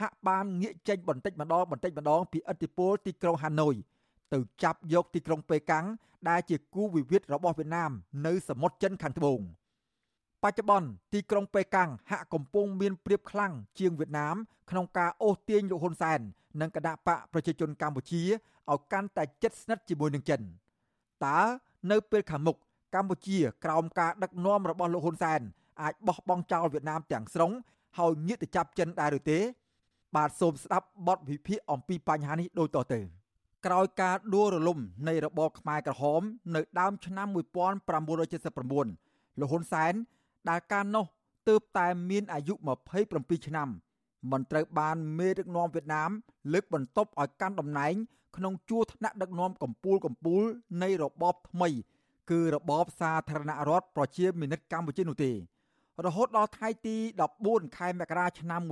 [0.01, 3.75] ហាក់បានងាកចេញបន្តិចម្ដងបន្តិចម្ដងពីឥទ្ធិពលទីក្រុងហាណូយ
[4.33, 5.87] ទៅចាប់យកទីក្រុងប៉េកាំង
[6.29, 7.91] ដែលជាគូវិវាទរបស់វៀតណាម
[8.27, 9.41] នៅសមុទ្រចិនខាងត្បូង។
[10.47, 14.37] បច្ចុប្បន្នទីក្រុងប៉េកាំងហាក់កំពុងមានព្រៀបខ្លាំងជាងវៀតណាម
[14.71, 16.21] ក្នុងការអូសទាញលោកហ៊ុនសែន
[16.61, 18.23] និងគណៈបកប្រជាជនកម្ពុជា
[18.71, 20.41] ឲ្យកាន់តែជិតស្និទ្ធជាមួយនឹងចិន
[21.25, 21.41] តើ
[21.91, 22.57] នៅពេលខាងមុខ
[22.95, 25.41] កម្ពុជាក្រោមការដឹកនាំរបស់លោកហ៊ុនសែន
[25.83, 27.51] អាចបោះបង់ចោលវៀតណាមទាំងស្រុង
[27.99, 29.39] ហើយងាកទៅចាប់ចិនដែរឬទេ
[30.17, 33.01] បាទសូមស្ដាប់បទវិភាគអំពីបញ្ហានេះដូចតទៅ
[33.67, 34.79] ក្រោយការដួលរលំ
[35.09, 36.23] នៃរបបខ្មែរក្រហម
[36.55, 39.95] នៅដើមឆ្នាំ1979លោកហ៊ុនសែន
[40.49, 41.05] ដែលកាលនោះ
[41.49, 42.55] ទើបតែមានអាយុ
[43.01, 43.69] 27ឆ្នាំ
[44.31, 46.11] មិនត្រូវបានមេដឹកនាំវៀតណាម
[46.53, 47.95] លើកបន្ទប់ឲ្យកាន់តំណែង
[48.37, 50.45] ក្នុងជួរថ្នាក់ដឹកនាំកម្ពុជាកម្ពុជា
[50.83, 51.69] នៃរបបថ្មី
[52.31, 55.33] គឺរបបសាធារណរដ្ឋប្រជាមានិតកម្ពុជានោះទេ
[56.05, 56.97] រហូតដល់ថ្ងៃទី
[57.37, 58.71] 14ខែមករាឆ្នាំ1985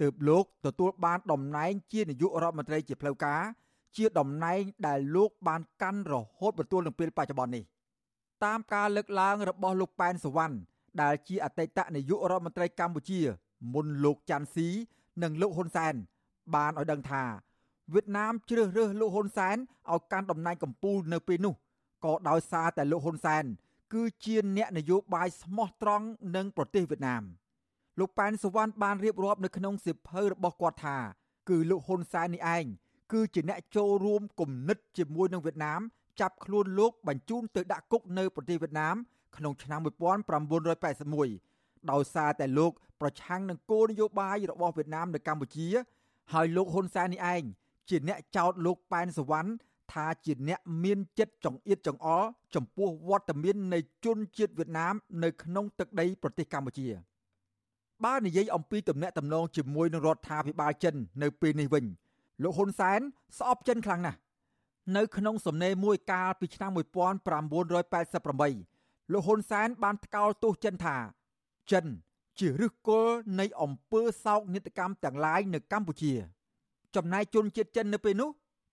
[0.00, 3.42] ទើបលោកទទួលបានតំណែងជានាយករដ្ឋមន្ត្រីជាផ្លូវការ
[3.96, 7.64] ជាតំណែងដែលលោកបានកាន់រហូតបន្ទាល់នឹងពេលបច្ចុប្បន្ននេះ
[8.44, 10.56] តាមការលើកឡើងរបស់លោកប៉ែនសវណ្ណ
[11.02, 13.20] ដែលជាអតីតនាយករដ្ឋមន្ត្រីកម្ពុជា
[13.74, 14.68] មុនលោកច័ន្ទស៊ី
[15.22, 15.94] និងលោកហ៊ុនសែន
[16.54, 17.24] បានឲ្យដឹងថា
[17.94, 19.56] វៀតណាមជ្រើសរើសលោកហ៊ុនសែន
[19.92, 21.54] ឲ្យកាន់តំណែងកម្ពុជានៅពេលនោះ
[22.04, 23.44] ក៏ដោយសារតែលោកហ៊ុនសែន
[23.92, 27.22] គឺជាអ្នកនយោបាយស្មោះត្រង់នឹងប្រទេសវៀតណាម
[27.98, 30.96] លោកប៉ែនសវណ្ណបានរៀបរាប់នៅក្នុងសៀវភៅរបស់គាត់ថា
[31.48, 32.64] គឺលោកហ៊ុនសែននេះឯង
[33.12, 35.80] គឺជាអ្នកចូលរួមគំនិតជាមួយនឹងវៀតណាម
[36.20, 38.96] ចាប់ខ្លួនលោកបញ្ជូនទៅដាក់គុកនៅប្រទេសវៀតណាម
[39.36, 45.66] ក្នុងឆ្នាំ1981ដោយសារតែលោកប្រឆាំងនឹងគោលនយោបាយរបស់វៀតណាមនៅកម្ពុជា
[46.32, 47.42] ហើយលោកហ៊ុនសែននេះឯង
[47.88, 49.50] ជាអ្នកចោទលោកប៉ែនសវណ្ណ
[49.92, 56.88] ថាជាអ្នកមានចិត្តចង្អៀតចង្អល់ចំពោះវត្តមាននៃជនជាតិវៀតណាមនៅក្នុងទឹកដីប្រទេសកម្ពុជា
[58.04, 61.84] បើនិយាយអំពីទំនាក់ទំនងជាមួយនឹងរដ្ឋាភិបាលចិននៅពេលនេះវិញ
[62.42, 63.00] លោកហ៊ុនសែន
[63.38, 64.18] ស្អប់ចិនខ្លាំងណាស់
[64.96, 70.96] នៅក្នុងសំណេរមួយកាលពីឆ្នាំ1988លោកហ៊ុនសែនបានថ្កោលទោសចិនថា
[71.72, 71.84] ចិន
[72.38, 76.12] ជាឫសគល់នៃអំពើសោកនាដកម្មទាំងឡាយនៅកម្ពុជា
[76.96, 78.30] ចំណែកជនជាតិចិននៅពេលនោះ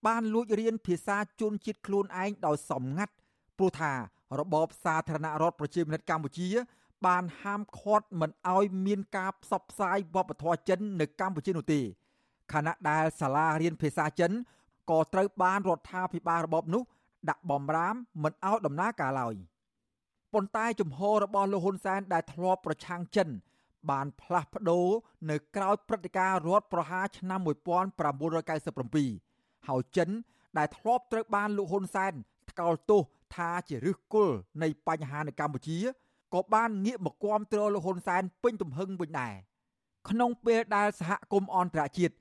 [0.07, 3.13] បានលួចរៀនភាសាជនជាតិខ្លួនឯងដោយសំងាត់
[3.57, 3.93] ព្រោះថា
[4.39, 6.47] របបសាធារណរដ្ឋប្រជាមានិតកម្ពុជា
[7.05, 11.81] បានហាមឃាត់មិនឲ្យមានការផ្សព្វផ្សាយវប្បធម៌ចិននៅកម្ពុជានោះទេ
[12.53, 14.31] ខណៈដែលសាលារៀនភាសាចិន
[14.89, 16.83] ក៏ត្រូវបានរដ្ឋាភិបាលរបបនោះ
[17.29, 19.35] ដាក់បំរាមមិនឲ្យដំណើរការឡើយ
[20.33, 23.27] ប៉ុន្តែជំហររបស់លោកហ៊ុនសែនដែលធ្លាប់ប្រឆាំងចិន
[23.89, 24.87] បានផ្លាស់ប្ដូរ
[25.29, 30.09] នៅក្រោយព្រឹត្តិការណ៍រដ្ឋប្រហារឆ្នាំ1997ហើយចិន
[30.57, 32.13] ដែលធ្លាប់ត្រូវបានលោកហ៊ុនសែន
[32.51, 33.01] ថ្កោលទោស
[33.35, 35.77] ថាជាឫសគល់នៃបញ្ហានៅកម្ពុជា
[36.33, 39.33] ក៏បានងាកមកគាំទ្រលោកហ៊ុនសែនពេញទំហឹងវិញដែរ
[40.09, 42.15] ក្នុងពេលដែលសហគមន៍អន្តរជាតិ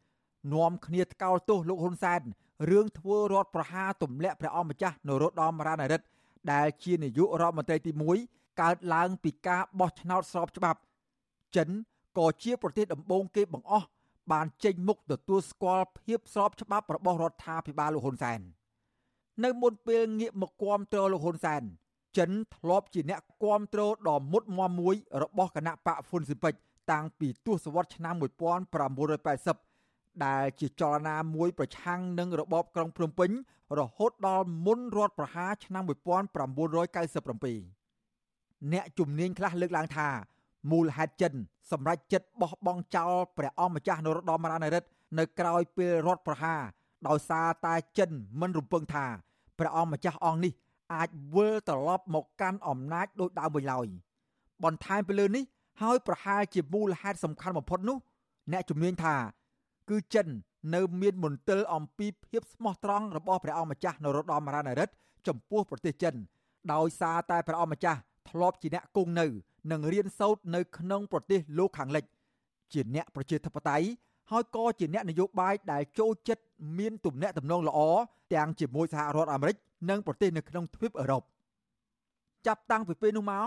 [0.55, 2.21] នាំគ្នាថ្កោលទោសលោកហ៊ុនសែន
[2.69, 6.07] រឿងធ្វើរដ្ឋប្រហារទម្លាក់ព្រះអង្គម្ចាស់នរោត្តមរណរដ្ឋ
[6.53, 7.93] ដែលជានាយករដ្ឋមន្ត្រីទី
[8.27, 10.81] 1កើតឡើងពីការបោះឆ្នោតស្របច្បាប់
[11.57, 11.69] ចិន
[12.19, 13.87] ក៏ជាប្រទេសដំបូងគេបង្អស់
[14.33, 18.41] បានចេញមុខទទួលស្គាល់ភាពស្របច្បាប់របស់រដ្ឋាភិបាលលោកហ៊ុនសែន
[19.45, 21.63] នៅមុនពេលងាកមកគាំទ្រលោកហ៊ុនសែន
[22.19, 26.55] ចិនធ្លាប់ជាអ្នកគាំទ្រដ៏មុតមមមួយរបស់គណៈបកហ្វុនស៊ីពេច
[26.93, 29.70] តាំងពីទសវត្សរ៍ឆ្នាំ1980
[30.27, 33.31] ដែលជាចលនាមួយប្រឆាំងនឹងរបបក្រុងភ្នំពេញ
[33.79, 35.91] រហូតដល់មុនរដ្ឋប្រហារឆ្នាំ1997
[38.73, 40.09] អ្នកជំនាញខ្លះលើកឡើងថា
[40.71, 41.33] មូលហេតុចិន
[41.71, 44.87] សម្រាប់ចិត្តបោះបង់ចោលព្រះអង្គម្ចាស់នរោត្តមរណរដ្ឋ
[45.19, 46.61] នៅក្រៅពេលរដ្ឋប្រហារ
[47.09, 49.07] ដោយសារតែចិនមិនរំពឹងថា
[49.59, 50.53] ព្រះអង្គម្ចាស់អង្គនេះ
[50.95, 53.87] អាចវិលត្រឡប់មកកាន់អំណាចដោយដើមវិញឡើយ
[54.65, 55.45] បន្ថែមពីលើនេះ
[55.83, 57.97] ហើយប្រហែលជាមូលហេតុសំខាន់បំផុតនោះ
[58.53, 59.15] អ្នកជំនាញថា
[59.91, 60.27] គឺចិន
[60.75, 64.93] នៅមានមន្ទិលអំពីភាពស្មោះត្រង់របស់ព្រះអង្គម្ចាស់នរោត្តមរណរដ្ឋ
[65.27, 66.15] ចំពោះប្រទេសចិន
[66.73, 67.99] ដោយសារតែព្រះអង្គម្ចាស់
[68.31, 69.27] ធ្លាប់ជាអ្នកគង់នៅ
[69.71, 72.05] និងរៀនសូត្រនៅក្នុងប្រទេសលោកខាងលិច
[72.73, 73.87] ជាអ្នកប្រជាធិបតេយ្យ
[74.31, 76.43] ហើយក៏ជាអ្នកនយោបាយដែលចូលចិត្ត
[76.79, 77.79] មានទំនាក់ទំនងល្អ
[78.35, 79.57] ទាំងជាមួយសហរដ្ឋអាមេរិក
[79.91, 81.23] និងប្រទេសនៅក្នុងទ្វីបអឺរ៉ុប
[82.47, 83.47] ចាប់តាំងពីពេលនោះមក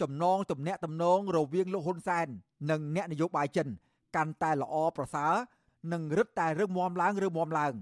[0.00, 2.26] ចំណងទំនាក់ទំនងរវាងលោកហ៊ុនសែន
[2.70, 3.68] និងអ្នកនយោបាយចិន
[4.16, 5.32] កាន់តែល្អប្រសើរ
[5.92, 7.74] និងរឹតតែរឹងមាំឡើងរឹងមាំឡើង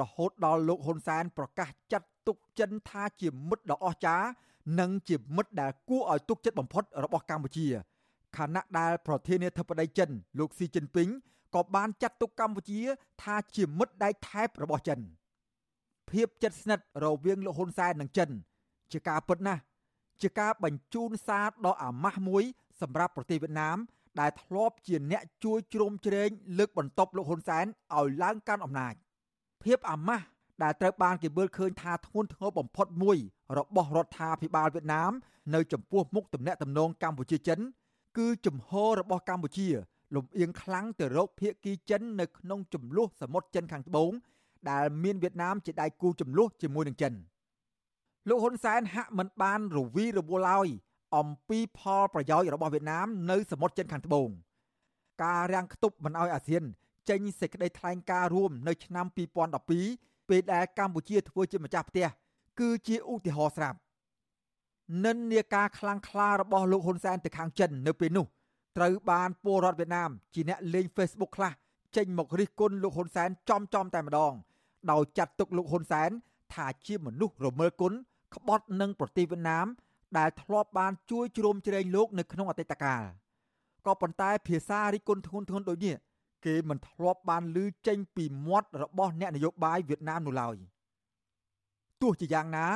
[0.00, 4.26] រហូតដល់លោកហ៊ុនសែនប្រកាសចាត់ទុកចិនថាជាមិត្តដ៏អស្ចារ្យ
[4.80, 7.66] និងជាមិត្តដែលគួរឲ្យទុកចិត្តបំផុតរបស់កម្ពុជា
[8.36, 11.08] ខណៈដែលប្រធានាធិបតីចិន លោកស៊ីជីនពីង
[11.54, 12.80] ក៏បានចាត់ទុកកម្ពុជា
[13.22, 15.00] ថាជាមិត្តដៃថែបរបស់ចិន
[16.10, 18.30] ភាពជិតស្និទ្ធរវាងលោកហ៊ុនសែននិងចិន
[18.92, 19.62] ជាការពិតណាស់
[20.22, 22.44] ជាការបញ្ជូនសារដ៏អាម៉ាស់មួយ
[22.80, 23.76] សម្រាប់ប្រទេសវៀតណាម
[24.20, 28.94] ដែលធ្លាប់ជាអ្នកជួយជ្រោមជ្រែងលើកបន្ទប់លោកហ៊ុនសែនឲ្យឡើងកាន់អំណាច
[29.62, 30.26] ភាពអាម៉ាស់
[30.62, 33.18] ដែលត្រូវបានគេមើលឃើញថាធ្ងន់ធ្ងរបំផុតមួយ
[33.58, 35.12] របស់រដ្ឋាភិបាលវៀតណាម
[35.54, 37.60] នៅចំពោះមុខទំនាក់ទំនងកម្ពុជាចិន
[38.18, 39.68] គឺជំហររបស់កម្ពុជា
[40.14, 44.10] លំអៀងខ្លាំងទៅរកភៀកគីចិននៅក្នុងចំនួនសមុទ្រចិនខាងត្បូង
[44.70, 47.12] ដែលមានវៀតណាមជាដៃគូចំនួនជាមួយនឹងចិន
[48.28, 50.68] លោកហ៊ុនសែនហាក់មិនបានរវីរវល់ឡើយ
[51.16, 54.28] អំពីផលប្រយោជន៍របស់វៀតណាមនៅសមុទ្រចិនខាងត្បូង
[55.22, 56.62] ការរាំងខ្ទប់មិនឲ្យអាស៊ាន
[57.08, 59.06] ចេញសេចក្តីថ្លែងការណ៍រួមនៅឆ្នាំ
[59.68, 62.06] 2012ពេលដែលកម្ពុជាធ្វើជាម្ចាស់ផ្ទះ
[62.60, 63.78] គឺជាឧទាហរណ៍ស្រាប់
[65.04, 68.26] និន្នាការខ្លាំងក្លារបស់លោកហ៊ុនសែនទៅខាងចិននៅពេលនោះ
[68.76, 71.52] ត្រូវបានពលរដ្ឋវៀតណាមជាអ្នកលេង Facebook ខ្លះ
[71.96, 74.32] ចេញមករិះគន់លោកហ៊ុនសែនចំចំតែម្ដង
[74.90, 76.10] ដោយចាត់ទុកលោកហ៊ុនសែន
[76.54, 77.92] ថាជាមនុស្សរមើលគុណ
[78.34, 79.66] ក្បត់នឹងប្រទេសវៀតណាម
[80.18, 83.02] ដែលធ្លាប់បានជួយជ្រោមជ្រែងលោកនៅក្នុងអតីតកាល
[83.86, 85.96] ក៏ប៉ុន្តែភាសារិះគន់ធ្ងន់ធ្ងរដូចនេះ
[86.46, 90.56] គេមិនធ្លាប់បានឮចេញពីមាត់របស់អ្នកនយោបាយវៀតណាមនោះឡើយ
[92.02, 92.66] ទោះជាយ៉ាងណា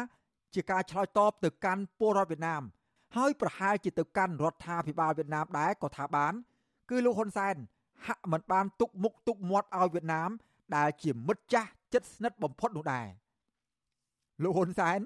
[0.54, 2.62] ជាការឆ្លើយតបទៅកាន់ពលរដ្ឋវៀតណាម
[3.16, 6.32] ហើយប្រហែលជាទៅកាន់រដ្ឋាភិបាលវៀតណាមដែរក៏ថាបាន
[6.90, 7.56] គឺលោកហ៊ុនសែន
[8.06, 10.30] ហាក់មិនបានទុកមុខទុកមាត់ឲ្យវៀតណាម
[10.76, 13.06] ដែលជាមិត្តចាស់ជិតស្និទ្ធបំផុតនោះដែរ
[14.42, 14.98] លោកហ៊ុនសែន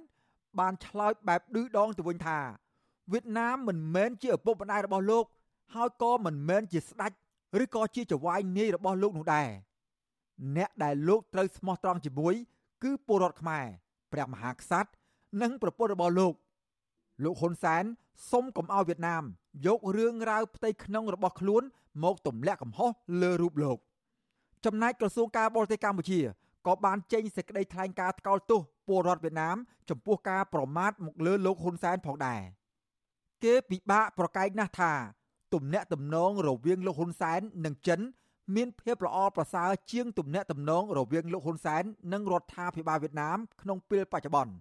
[0.61, 2.39] បានឆ្លើយបែបឌឺដងទៅវិញថា
[3.13, 5.25] វៀតណាមមិនមែនជាឪពុកម្ដាយរបស់លោក
[5.75, 7.13] ហើយក៏មិនមែនជាស្ដេច
[7.63, 9.49] ឬក៏ជាចៅហ្វាយនាយរបស់លោកនោះដែរ
[10.57, 12.35] អ្នកដែលលោកត្រូវស្មោះត្រង់ជាមួយ
[12.83, 13.67] គឺពលរដ្ឋខ្មែរ
[14.13, 14.91] ព្រះមហាក្សត្រ
[15.43, 16.35] និងប្រពន្ធរបស់លោក
[17.25, 17.85] លោកហ៊ុនសែន
[18.31, 19.25] សុំកុំឲ្យវៀតណាម
[19.67, 21.63] យករឿងរ៉ាវផ្ទៃក្នុងរបស់ខ្លួន
[22.05, 22.91] មកទម្លាក់កំហុស
[23.23, 23.79] លើរូបលោក
[24.65, 26.21] ចំណែកក្រសួងការបរទេសកម្ពុជា
[26.67, 29.57] ក៏បានចេញសេចក្តីថ្លែងការណ៍ថ្កោលទោសពលរដ្ឋវៀតណាម
[29.91, 32.41] ចំពោះការប្រមាថមកលើលោកហ៊ុនសែនផងដែរ
[33.45, 34.93] គេពិបាកប្រកែកណាស់ថា
[35.55, 38.01] ទំនាក់ទំនងរវាងលោកហ៊ុនសែននិងចិន
[38.57, 41.83] មានភាពល្អប្រសើរជាងទំនាក់ទំនងរវាងលោកហ៊ុនសែន
[42.13, 44.55] និងរដ្ឋាភិបាលវៀតណាមក្នុងពេលបច្ចុប្បន្ន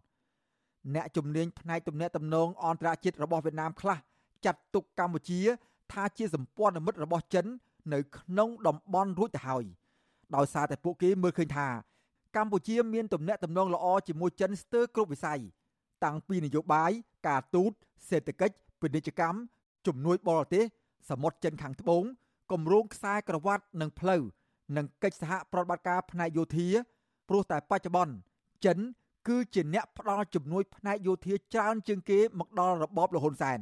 [0.96, 3.98] អ្នកជំនាញផ្នែកទំនាក់ទំនងអន្តរជាតិរបស់វៀតណាមខ្លះ
[4.46, 5.40] ចាត់ទុកកម្ពុជា
[5.92, 7.46] ថាជាសម្ព័ន្ធមិត្តរបស់ចិន
[7.94, 9.64] នៅក្នុងតំបន់រួចទៅហើយ
[10.36, 11.68] ដោយសារតែពួកគេមើលឃើញថា
[12.36, 15.40] កម្ពុជាមានទំនាក់ទំនងល្អជាមួយចិនស្ទើរគ្រប់វិស័យ
[16.04, 16.92] តាំងពីនយោបាយ
[17.28, 17.72] ការទូត
[18.10, 19.38] សេដ្ឋកិច្ចពាណិជ្ជកម្ម
[19.88, 20.64] ជំនួយបរទេស
[21.10, 22.04] សមុទ្រចិនខាងត្បូង
[22.52, 24.22] គម្រោងខ្សែក្រវ៉ាត់និងផ្លូវ
[24.78, 26.68] និងកិច្ចសហប្រតិបត្តិការផ្នែកយោធា
[27.30, 28.14] ព្រោះតែបច្ចុប្បន្ន
[28.66, 28.78] ចិន
[29.28, 33.60] គឺជាអ្នកផ្ដល់ជំនួយផ្នែកយោធាច្រើនជាងគេមកដល់របបលហ៊ុនសែន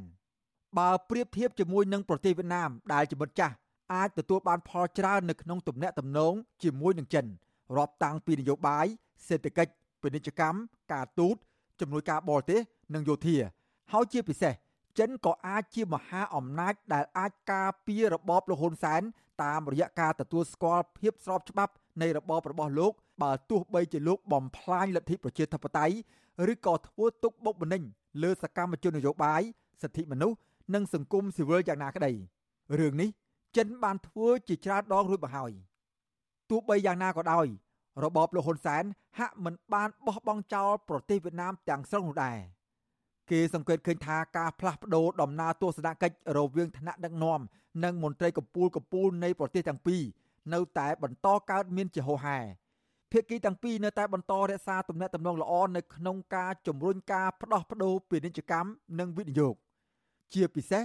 [0.77, 3.55] បើប្រៀបធៀបជាមួយនឹងប្រទេសវៀតណាមដែលជាមិត្តចាស់
[3.93, 7.25] អាចទទួលបានផលច្រើននៅក្នុងទំនាក់ទំនងជាមួយនឹងចិន
[7.77, 8.85] រាប់តាំងពីនយោបាយ
[9.27, 10.57] សេដ្ឋកិច្ចពាណិជ្ជកម្ម
[10.93, 11.35] ការទូត
[11.79, 12.59] ជំនួយការបរទេស
[12.93, 13.37] និងយោធា
[13.91, 14.53] ហើយជាពិសេស
[14.99, 19.01] ចិនក៏អាចជាមហាអំណាចដែលអាចការពាររបបលហ៊ុនសែន
[19.43, 22.93] តាមរយៈការទទួលស្គាល់ភាពស្របច្បាប់នៃរបបរបស់លោក
[23.23, 25.95] បើទោះបីជាលោកបំផ្លាញលទ្ធិប្រជាធិបតេយ្យ
[26.51, 27.81] ឬក៏ធ្វើទុកបុកម្នេញ
[28.23, 29.41] លើសកម្មជននយោបាយ
[29.81, 30.37] សិទ្ធិមនុស្ស
[30.73, 32.11] និងសង្គមស៊ីវិលយ៉ាងណាក្តី
[32.79, 33.09] រឿងនេះ
[33.57, 35.51] ចិនបានធ្វើជាច្រើនដងរួចមកហើយ
[36.49, 37.47] ទោះបីយ៉ាងណាក៏ដោយ
[38.03, 38.83] របបលោកហ៊ុនសែន
[39.19, 42.37] ហាក់មិនបានបោះបង់ចោលប្រទេសវៀតណាមទាំងស្រុងនោះដែរ
[43.31, 47.39] គេសង្កេតឃើញថាការផ្លាស់ប្ដូរដំណើរទស្សនកិច្ចរវាងថ្នាក់ដឹកនាំ
[47.83, 50.01] និងមន្ត្រីកម្ពុជាកម្ពុជានៃប្រទេសទាំងពីរ
[50.53, 52.39] នៅតែបន្តកើតមានជាហូរហែ
[53.11, 58.69] ភាគីទាំងពីរនៅតែបន្តរក្សាទំនាក់ទំនងល្អនៅក្នុងការជំរុញការផ្ដោះប្ដូរពាណិជ្ជកម្ម
[58.99, 59.55] និងវិនិយោគ
[60.33, 60.83] ជាពិសេស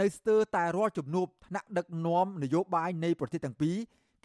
[0.00, 3.76] នៅស្ទើរតែរាល់ជំនួបថ្នាក់ដឹកនាំនយោបាយនៃប្រទេសទាំងពីរ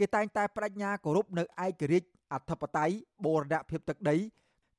[0.02, 2.96] គេតែងតែបដិញ្ញាគោរពនៅឯករាជ្យអធិបតេយ្យ
[3.26, 4.18] បូរណភាពទឹកដី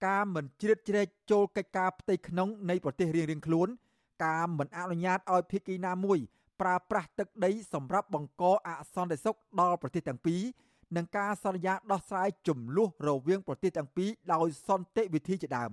[0.07, 3.69] ការមិនជ្រៀតជ្រែកចូលកិច្ចការផ្ទៃក្នុងនៃប្រទេសរៀងៗខ្លួន
[4.25, 6.19] ការមិនអនុញ្ញាតឲ្យភាគីណាមួយ
[6.61, 10.41] ប្រើប្រាស់ទឹកដីសម្រាប់បង្កអសន្តិសុខដល់ប្រទេសទាំងពីរ
[10.97, 15.73] និងការសន្យាដោះស្រាយចំនួនរវាងប្រទេសទាំងពីរដោយសន្តិវិធីជាដើម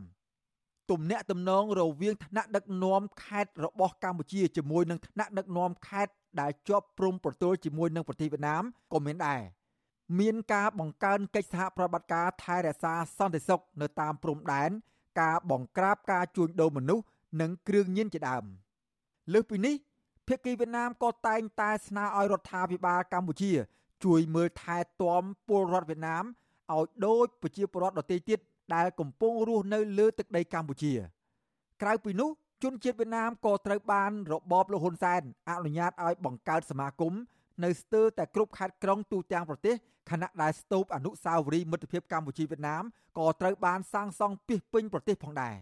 [0.91, 8.63] ទំនាក់ទំនងរវាងថ្នាក់ដឹកនាំខេត្តរបស់កម្ពុជាជាមួយនឹងថ្នាក់ដឹកនាំខេត្តដែលជាប់ព្រំប្រទល់ជាមួយនឹងប្រទេសវៀតណាម
[8.93, 9.41] ក៏មានដែរ
[10.19, 14.69] មានការបង្កើនកិច្ចសហប្រតិបត្តិការថែរក្សាសន្តិសុខនៅតាមព្រំដែន
[15.21, 17.05] ការបង្ក្រាបការជួញដូរមនុស្ស
[17.41, 18.43] និងគ្រឿងញៀនជាដើម
[19.33, 19.75] លើសពីនេះ
[20.27, 23.51] ភាគីវៀតណាមក៏តែងតែស្នើឲ្យរដ្ឋាភិបាលកម្ពុជា
[24.05, 26.23] ជួយមើលថែទាំពលរដ្ឋវៀតណាម
[26.73, 28.39] ឲ្យដូចប្រជាពលរដ្ឋដទៃទៀត
[28.75, 30.93] ដែលកំពុងរស់នៅលើទឹកដីកម្ពុជា
[31.81, 32.29] ក្រៅពីនោះ
[32.63, 37.13] ជនជាតិវៀតណាមក៏ត្រូវបានរបបលោកហ៊ុនសែនអនុញ្ញាតឲ្យបង្កើតសមាគម
[37.63, 39.75] នៅស្ទើរតែគ្រប់ខេត្តក្រុងទូទាំងប្រទេស
[40.09, 42.83] ខណៈដែលស្ទូបអនុស្សាវរីយ៍មិត្តភាពកម្ពុជាវៀតណាម
[43.19, 45.55] ក៏ត្រូវបានសាងសង់ពាសពេញប្រទេសផងដែរ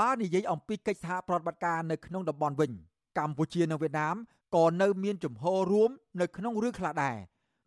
[0.00, 2.72] បើនិយាយអំពីកិច្ចសហប្រតិបត្តិការនៅក្នុងតំបន់វិញ
[3.18, 4.16] កម្ពុជានិងវៀតណាម
[4.56, 5.90] ក៏នៅមានជំហររួម
[6.20, 7.16] នៅក្នុងរឿងខ្លះដែរ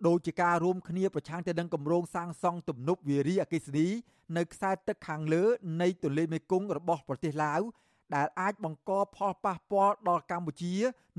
[0.08, 3.88] ដូចជាការរួមគ្នាប្រឆាំងទៅនឹងគម្រោងសាងសង់ទំនប់វារីអគ្គិសនី
[4.38, 5.44] នៅខ្សែទឹកខាងលើ
[5.82, 7.62] នៃទន្លេមេគង្គរបស់ប្រទេសឡាវ
[8.16, 10.74] ដែលអាចបង្កផលប៉ះពាល់ដល់កម្ពុជា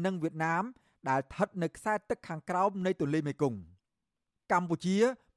[0.04, 0.64] និងវៀតណាម
[1.08, 3.58] ដែលស្ថិតនៅខ្សែទឹកខាងក្រោមនៃទន្លេមេគង្គ
[4.52, 4.96] កម្ពុជា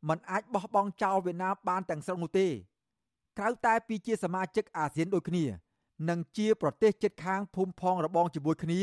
[0.10, 2.48] មិនអាចបោះបង់ចោលវៀតណាមបានទាំងស្រុងនោះទេ
[3.38, 5.46] ក្រៅតែពីជាសមាជិកអាស៊ានដូចគ្នា
[6.10, 8.82] និងជាប្រទេសជិតខាងភូមិផងរបងជាមួយគ្នា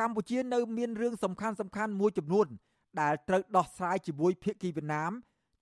[0.00, 2.46] កម្ពុជានៅមានរឿងសំខាន់សំខាន់មួយចំនួន
[3.00, 5.12] ដែលត្រូវដោះស្រាយជាមួយភាគីវៀតណាម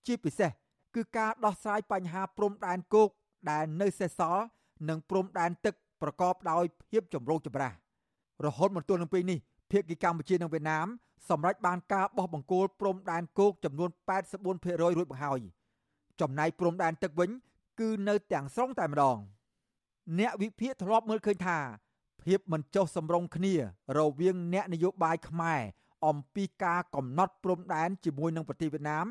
[0.07, 0.51] ជាពិសេស
[0.95, 3.09] គឺការដោះស្រាយបញ្ហាព្រំដែនគោក
[3.51, 4.43] ដែលនៅសេសសល់
[4.89, 7.73] និងព្រំដែនទឹកប្រកបដោយភាពចម្រូងចម្រាស
[8.45, 9.39] រហូតមកទល់នឹងពេលនេះ
[9.71, 10.87] ភាគីកម្ពុជានិងវៀតណាម
[11.29, 13.89] សម្រេចបានការបោះបង្គោលព្រំដែនគោកចំនួន
[14.35, 15.39] 84%រួចមកហើយ
[16.21, 17.29] ចំណែកព្រំដែនទឹកវិញ
[17.79, 19.17] គឺនៅទាំងស្រុងតែម្ដង
[20.19, 21.57] អ្នកវិភាគធ្លាប់មើលឃើញថា
[22.23, 23.53] ភាពមិនចុះសម្រុងគ្នា
[23.97, 25.61] រវាងអ្នកនយោបាយខ្មែរ
[26.05, 29.05] អំពីការកំណត់ព្រំដែនជាមួយនឹងប្រទេសវៀតណាម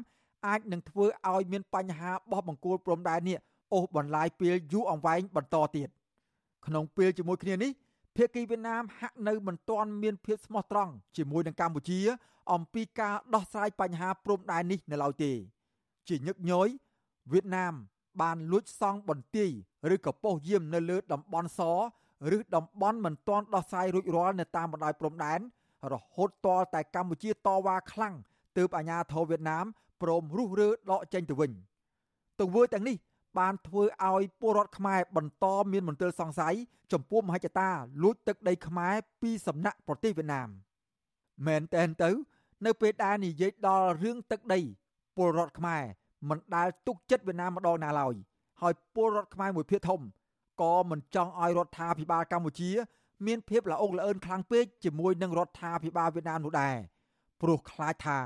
[0.47, 3.39] អាចនឹងធ្វើឲ្យមានបញ្ហាបោះបង្គោលព្រំដែននេះ
[3.74, 5.89] អូសបន្លាយពេលយូរអង្វែងបន្តទៀត
[6.66, 7.70] ក្នុងពេលជាមួយគ្នានេះ
[8.16, 12.01] ភាគីវៀតណាមហាក់នៅមិនទាន់មានភាពស្មោះត្រង់ជាមួយនឹងកម្ពុជា
[12.53, 15.32] អំពីការដោះស្រាយបញ្ហាព្រំដែននេះនៅឡើយទេ
[16.09, 16.68] ជាញឹកញយ
[17.32, 17.74] វៀតណាម
[18.22, 19.51] បានលួចសង់បន្ទាយ
[19.95, 21.61] ឬក៏ប៉ុស្តិ៍យាមនៅលើតំបន់ស
[22.37, 25.41] ឬតំបន់មិនទាន់ដោះស្រាយរួចរាល់នៅតាមបណ្ដោយព្រំដែន
[25.93, 28.14] រហូតតតែកម្ពុជាតវ៉ាខ្លាំង
[28.59, 29.64] ទើបអាញាធរវៀតណាម
[30.03, 31.51] ព្រមរុះរើដកចេញទៅវិញ
[32.41, 32.97] ទង្វើទាំងនេះ
[33.39, 36.55] បានធ្វើឲ្យពលរដ្ឋខ្មែរបន្តមានមន្ទិលសង្ស័យ
[36.93, 37.70] ចំពោះមហិច្ឆតា
[38.03, 40.49] លួចទឹកដីខ្មែរពីសំណាក់ប្រទេសវៀតណាម
[41.47, 42.11] មែនតែនទៅ
[42.64, 44.61] នៅពេលដែលនិយាយដល់រឿងទឹកដី
[45.16, 45.82] ពលរដ្ឋខ្មែរ
[46.28, 48.14] មិនដែលទុកចិត្តវៀតណាមម្ដងណាឡើយ
[48.61, 50.01] ហើយពលរដ្ឋខ្មែរមួយភាគធំ
[50.62, 52.70] ក៏មិនចង់ឲ្យរដ្ឋាភិបាលកម្ពុជា
[53.26, 56.76] មានភាពល្អអុកល្អឿនខ្លាំងពេកជាមួយនឹងរដ្ឋាភិបាលវៀតណាមនោះដែរ
[57.40, 58.18] ព្រោះខ្លាចថា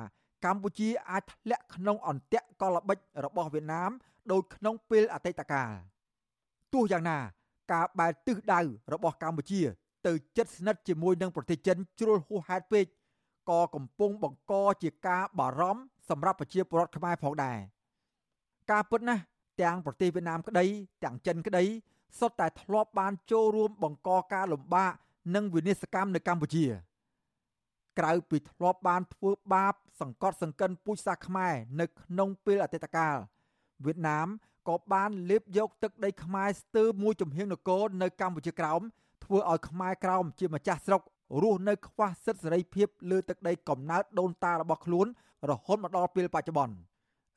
[0.45, 3.91] កម្ពុជាអាចធ្លាក់ក្នុងអន្ទាក់កលល្បិចរបស់វៀតណាម
[4.33, 5.71] ដូចក្នុងពេលអតីតកាល
[6.73, 7.19] ទោះយ៉ាងណា
[7.73, 8.61] ការបែរទិសដៅ
[8.93, 9.61] របស់កម្ពុជា
[10.07, 12.85] ទៅជិតស្និទ្ធជាមួយនឹងប្រទេសចិនជ្រុលហួសហេតុពេក
[13.51, 17.59] ក៏កំពុងបង្កជាការបារម្ភសម្រាប់ប្រជាពលរដ្ឋខ្មែរផងដែរ
[18.71, 19.23] ការពិតណាស់
[19.63, 20.65] ទាំងប្រទេសវៀតណាមក្តី
[21.05, 21.65] ទាំងចិនក្តី
[22.19, 24.93] សុទ្ធតែធ្លាប់បានចូលរួមបង្កការលំបាក
[25.35, 26.67] និងវិនិស្សកម្មនៅកម្ពុជា
[27.99, 33.17] ក្រៅពីធ្លាប់បានធ្វើបាប សង្កត់សង្កិនពូជសាសន៍ខ្មែរនៅក្នុងពេលអតីតកាល
[33.85, 34.29] វៀតណាម
[34.69, 38.81] ក៏បានលេបយកទឹកដីខ្មែរស្ទើរមួយចំហៀងនគរនៅកម្ពុជាក្រោម
[39.25, 41.03] ធ្វើឲ្យខ្មែរក្រោមជាម្ចាស់ស្រុក
[41.43, 45.07] រស់នៅខ្វះសិទ្ធិសេរីភាពលើទឹកដីកំណើតដូនតារបស់ខ្លួន
[45.51, 46.77] រហូតមកដល់ពេលបច្ចុប្បន្ន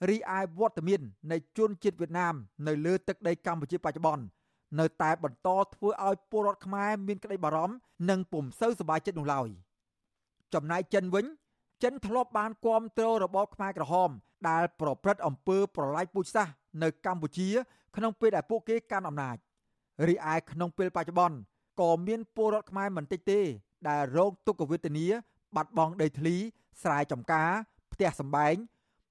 [0.10, 1.02] រីឯវត្តមាន
[1.32, 2.36] នៃជនជាតិវៀតណាម
[2.68, 4.24] នៅលើទឹកដីកម្ពុជាបច្ចុប្បន្ន
[4.80, 7.76] នៅតែបន្តធ្វើឲ្យពលរដ្ឋខ្មែរមានក្តីបារម្ភ
[8.10, 9.48] និងពុំសូវសប្បាយចិត្តនោះឡើយ
[10.54, 11.26] ចំណែកចិនវិញ
[11.84, 14.10] ចិនធ្លាប់បានគ្រប់គ្រងរបបខ្មែរក្រហម
[14.50, 16.54] ដែលប្រព្រឹត្តអំពើប្រល័យពូជសាសន៍
[16.84, 17.50] នៅកម្ពុជា
[17.96, 19.38] ក្នុងពេលដែលពួកគេកាន់អំណាច
[20.08, 21.38] រីឯក្នុងពេលបច្ចុប្បន្ន
[21.82, 23.40] ក៏មានពលរដ្ឋខ្មែរមិនតិចទេ
[23.90, 25.06] ដែលរងទុក្ខវេទនា
[25.56, 26.36] បាត់បង់ដីធ្លី
[26.82, 27.50] ស្រែចម្ការ
[27.94, 28.56] ផ្ទះសម្បែង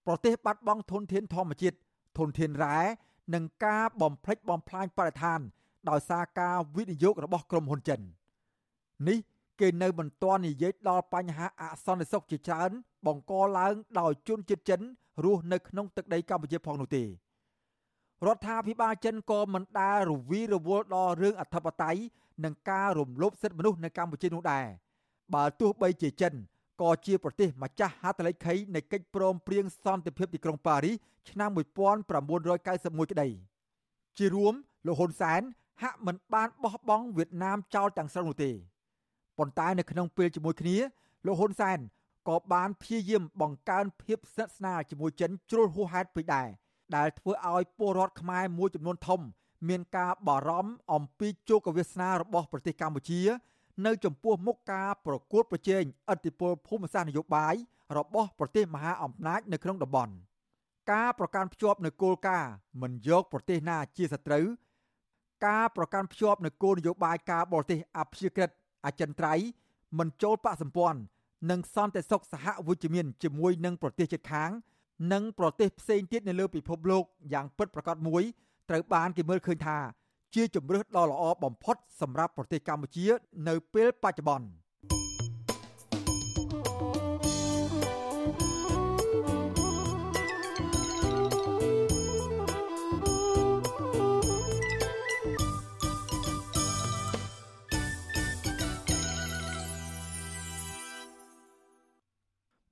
[0.06, 1.76] ប្រទេសបាត់បង់ធនធានធម្មជាតិ
[2.18, 2.78] ធនធានរ៉ែ
[3.34, 5.40] និងការបំផ្លិចបំផ្លាញបរិស្ថាន
[5.90, 8.00] ដោយសារការវិនិយោគរបស់ក្រុមហ៊ុនចិន
[9.08, 9.18] នេះ
[9.60, 12.70] គេនៅមិនទាន់និយាយដល់បញ្ហាអសន្តិសុខជាច្រើន
[13.06, 14.80] បង្កឡើងដោយជនជាតិចិន
[15.24, 17.06] រស់នៅក្នុងទឹកដីកម្ពុជាផងនោះទេរ
[18.36, 22.00] ដ្ឋាភិបាលចិនក៏មិនដែលរវីរវល់ដល់រឿងអធិបតេយ្យ
[22.44, 24.66] និងការរំលោភសិទ្ធិមនុស្សនៅកម្ពុជានោះដែរ
[25.34, 26.34] បើទោះបីជាចិន
[26.80, 30.96] ក៏ជាប្រទេសម្ចាស់ហត្ថលេខីនៃកិច្ចព្រមព្រៀងសន្តិភាពទីក្រុងប៉ារីស
[31.30, 31.50] ឆ្នាំ
[32.10, 33.28] 1991ក្តី
[34.18, 34.54] ជារួម
[34.86, 35.40] លោកហ៊ុនសែន
[35.82, 38.50] ហាក់មិនបានបោះបង់វៀតណាមចោលទាំងស្រុងនោះទេ
[39.38, 40.76] ប៉ុន្តែនៅក្នុងពេលជាមួយគ្នា
[41.26, 41.78] លោកហ៊ុនសែន
[42.28, 46.48] ក៏បានព្យាយាមបង្កើនភាពស្និទ្ធស្នាលជាមួយចិនជ្រុលហួសហេតុពេកដែរ
[46.96, 49.20] ដែលធ្វើឲ្យពលរដ្ឋខ្មែរមួយចំនួនធំ
[49.68, 53.20] មានការបារម្ភអំពីជោគវាសនារបស់ប្រទេសកម្ពុជា
[53.86, 57.54] នៅចំពោះមុខការប្រកួតប្រជែងឥទ្ធិពលភូមិសាស្ត្រនយោបាយ
[57.98, 60.14] របស់ប្រទេសមហាអំណាចនៅក្នុងតំបន់
[60.92, 62.52] ការប្រកាន់ភ្ជាប់នៅគោលការណ៍
[62.82, 64.46] មិនយកប្រទេសណាជាសត្រូវ
[65.46, 68.50] ការប្រកាន់ភ្ជាប់នៅគោលនយោបាយការបរទេសអព្យាក្រឹត
[68.86, 69.46] អចិន្ត្រៃយ៍
[69.98, 71.00] មិនចូលបកសម្ព័ន្ធ
[71.50, 74.50] និងសន្តិសុខសហវិជ្ជមានជាមួយនឹងប្រទេសជិតខាង
[75.12, 78.22] និងប្រទេសផ្សេងទៀតនៅលើពិភពលោកយ៉ាងពិតប្រាកដមួយ
[78.68, 79.78] ត្រូវបានគេមើលឃើញថា
[80.34, 83.06] ជាជំរើសដ៏ល្អបំផុតសម្រាប់ប្រទេសកម្ពុជា
[83.48, 84.46] នៅពេលបច្ចុប្បន្ន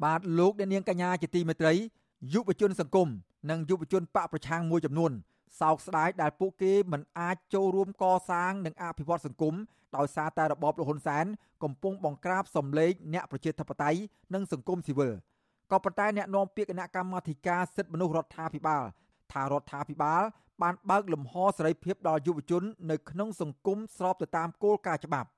[0.05, 1.73] បាទលោកអ្នកនាងកញ្ញាជាទីមេត្រី
[2.33, 3.09] យុវជនសង្គម
[3.51, 5.13] និងយុវជនបកប្រឆាំងមួយចំនួន
[5.61, 9.55] សោកស្ដាយដែលពួកគេមិនអាចចូលរួមកសាងនិងអភិវឌ្ឍសង្គម
[9.97, 11.27] ដោយសារតែរបបលហ៊ុនសែន
[11.63, 13.99] កំពុងបង្ក្រាបសម្លេងអ្នកប្រជាធិបតេយ្យ
[14.35, 15.13] និងសង្គមស៊ីវិល
[15.71, 18.83] ក៏ប៉ុន្តែអ្នកនាំពាក្យគណៈកម្មាធិការសិទ្ធិមនុស្សរដ្ឋាភិបាល
[19.33, 20.23] ថារដ្ឋាភិបាល
[20.63, 25.29] បានបើកលំហសេរីភាពដល់យុវជន នៅក្នុងសង្គមស្របទៅតាមគោលការណ៍ច្បាប់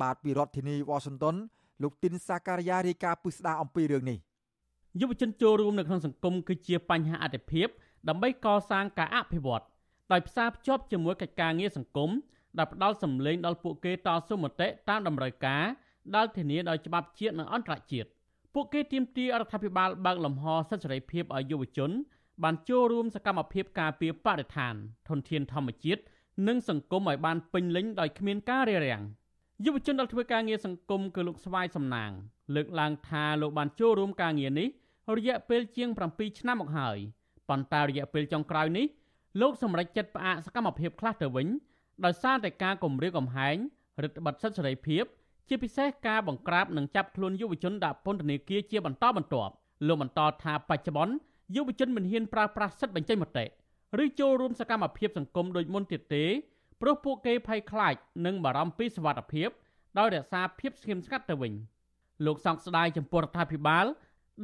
[0.00, 1.36] បាទពីរដ្ឋធានី Washington
[1.82, 4.18] លោកទីនសាការីយ៉ារាយការណ៍ពិស្ដារអំពីរឿងនេះ
[5.00, 7.68] យុវជនចូលរួមនៅក្នុងសង្គមគឺជាបញ្ហាអតិភិប
[8.08, 9.64] ដើម្បីកសាងការអភិវឌ្ឍ
[10.12, 12.10] ដោយផ្សារភ្ជាប់ជាមួយកិច្ចការងារសង្គម
[12.58, 15.64] ដែលផ្ដល់សម្លេងដល់ពួកគេតស៊ូមតិតាមតម្រូវការ
[16.14, 18.08] ដែលធានាដោយច្បាប់ជាតិនិងអន្តរជាតិ
[18.54, 21.90] ពួកគេទាមទាររដ្ឋាភិបាលបើកលំហសិទ្ធិសេរីភាពឲ្យយុវជន
[22.42, 24.74] បានចូលរួមសកម្មភាពការពារបរិស្ថាន
[25.08, 26.02] ធនធានធម្មជាតិ
[26.48, 29.02] និងសង្គមឲ្យបានពេញលេញដោយគ្មានការរារាំង។
[29.64, 32.10] យុវជនដែលធ្វើការងារសង្គមគឺលោកស្វាយសំណាង
[32.54, 34.68] លើកឡើងថាលោកបានចូលរួមការងារនេះ
[35.16, 36.98] រយៈពេលជាង7ឆ្នាំមកហើយ
[37.48, 38.86] ប៉ុន្តែរយៈពេលចុងក្រោយនេះ
[39.40, 41.48] លោកសម្រេចចិត្តផ្អាកសកម្មភាពខ្លះទៅវិញ
[42.04, 43.56] ដោយសារតែការគំរាមកំហែង
[44.02, 45.04] រដ្ឋបတ်សិទ្ធិសេរីភាព
[45.48, 49.52] ជាពិសេសការបង្ក្រាបនិងចាប់ខ្លួនយុវជនដាក់ពន្ធនាគារជាបន្តបន្ទាប់
[49.86, 51.14] លោកបន្តថាបច្ចុប្បន្ន
[51.54, 53.44] យុវជនមិនហ៊ានប្រើប្រាស់សិទ្ធិបញ្ចេញមតិ
[54.02, 56.24] ឬចូលរួមសកម្មភាពសង្គមដូចមុនទៀតទេ
[56.80, 57.94] ព្រោះពួកគេភ័យខ្លាច
[58.26, 59.48] និងបារម្ភពីសុវត្ថិភាព
[59.98, 61.52] ដោយរក្សាភាពស្ងៀមស្ងាត់ទៅវិញ
[62.26, 63.86] លោកសង្កស្ដាយចំពោះរដ្ឋាភិបាល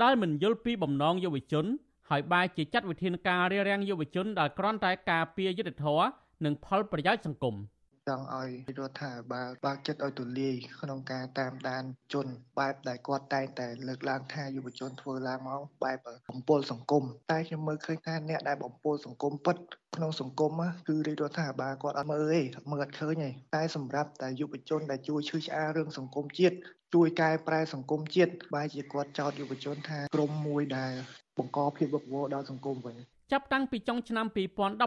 [0.03, 1.67] ដែលមិនយល់ពីបំណងយុវជន
[2.11, 6.07] ហើយបែរជាចាត់វិធានការរារាំងយុវជនដែលគ្រាន់តែការពារយុត្តិធម៌
[6.45, 7.57] និងផលប្រយោជន៍សង្គម។
[8.09, 12.27] ចង់ឲ្យរដ្ឋាភិបាលបើកចិត្តឲ្យទូលាយក្នុងការតាមដានជន
[12.59, 15.99] បែបដែលគាត់តែងតែលើកឡើងថាយុវជនធ្វើឡើងមកបែប
[16.31, 19.57] បំពល់សង្គមតែខ្ញុំមើលឃើញថាអ្នកដែលបំពល់សង្គមពិត
[19.97, 20.53] ក្នុងសង្គម
[20.89, 22.41] គឺរាជរដ្ឋាភិបាលគាត់អត់មើលទេ
[22.71, 26.57] មើលអត់ឃើញទេតែសម្រាប់តែយុវជនដែលជួយឈឺឆ្អាលរឿងសង្គមជាតិ
[26.95, 30.95] ជួយកែប្រែសង្គមជាតិបែរជាគាត់ចោទយុវជនថាក្រុមមួយដែល
[31.39, 32.95] បង្កភាពវឹកវរដល់សង្គមវិញ
[33.32, 34.26] ចាប់តាំងពីចុងឆ្នាំ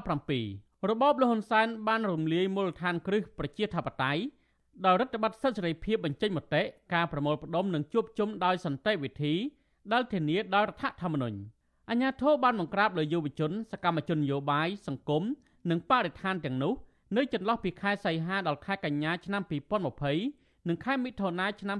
[0.10, 4.22] 2017របបលហ៊ុនសែនបានរំលាយមូលដ្ឋានគ្រឹះប្រជាធិបតេយ្យ
[4.86, 6.62] ដោយរដ្ឋបတ်សិទ្ធិសេរីភាពបញ្ចេញមតិ
[6.94, 9.34] ការប្រមូលផ្ដុំនិងជួបជុំដោយសន្តិវិធី
[9.94, 11.38] ដែលធានាដោយរដ្ឋធម្មនុញ្ញ
[11.90, 15.24] អញ្ញាធិបបានបង្ក្រាបលើយុវជន សកម្មជននយោបាយសង្គម
[15.70, 16.74] និងបរិស្ថានទាំងនោះ
[17.18, 19.42] នៅចន្លោះពីខែសីហាដល់ខែកញ្ញាឆ្នាំ
[20.06, 21.78] 2020និងខែមិថុនាឆ្នាំ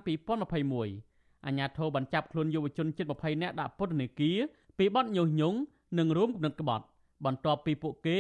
[0.72, 4.40] 2021អញ្ញាធិបបានចាប់ខ្លួនយុវជនជិត20នាក់ដាក់ពន្ធនាគារ
[4.84, 5.58] ពីបទញុះញង់
[5.98, 6.86] និងរួមគំនិតក្បត់
[7.26, 8.20] បន្ទាប់ពីពួកគេ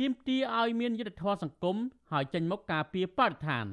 [0.00, 1.76] ទាមទារឲ្យមានយុត្តិធម៌សង្គម
[2.10, 3.66] ហើយចេញមកការពារបរិស្ថាន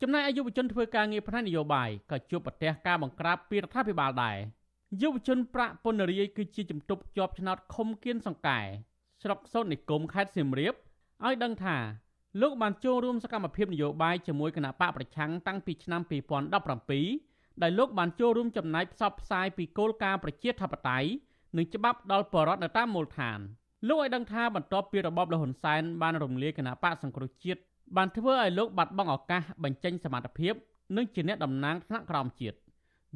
[0.00, 4.36] ចំណែកឯយុវជនធ្វើការងារផ្នែកនយោបាយក៏ជួបប្រទះការបង្ក្រាបពីរដ្ឋាភិបាលដែរ
[5.02, 8.60] យុវជនប្រាក់ពន្ធរាយគឺជាជំទប់ជាប់ឆ្នោតខុំគៀនសង្កែ
[9.22, 10.74] ស្រុកសូត្រនិគមខេត្តសៀមរាប
[11.24, 11.76] ឲ្យដឹងថា
[12.40, 16.00] លោកបានចូលរួមសកម្មភាពនយោបាយជាមួយគណៈបកប្រឆាំងតាំងពីឆ្នាំ
[17.00, 21.10] 2017ដែលលោកបានចូលរួមចំណាយផ្សព្វផ្សាយពីគោលការណ៍ប្រជាធិបតេយ្យ
[21.57, 23.39] និងច្បាប់ដល់ប្រជាពលរដ្ឋនៅតាមមូលដ្ឋាន។
[23.87, 27.59] លោកឲ្យដឹងថាបន្ទាប់ពីរបបលហ៊ុនសែនបានរំលាយគណៈបកសង្គ្រោះជាតិ
[27.97, 30.53] បានធ្វើឲ្យលោកបាត់បង់ឱកាសបញ្ចេញសមត្ថភាព
[30.95, 32.57] និងជាអ្នកតំណាងថ្នាក់ក្រោមជាតិ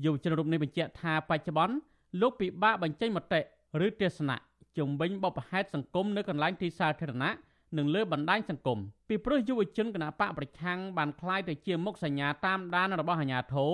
[0.04, 1.76] យុវជនរូបនេះបញ្ជាក់ថាបច្ចុប្បន្ន
[2.22, 3.40] លោកពិបាកបញ្ចេញមតិ
[3.86, 4.38] ឬទស្សនៈ
[4.78, 7.32] ជំវិញបបផែតសង្គមនៅកន្លែងទីសាធារណៈ
[7.78, 13.72] និងលើបណ្ដាញសង្គមពីព្រោះយុវជនគណបកប្រឆាំងបានคล้ายទៅជាមុខសញ្ញាតាមដានរបស់អាជ្ញាធរ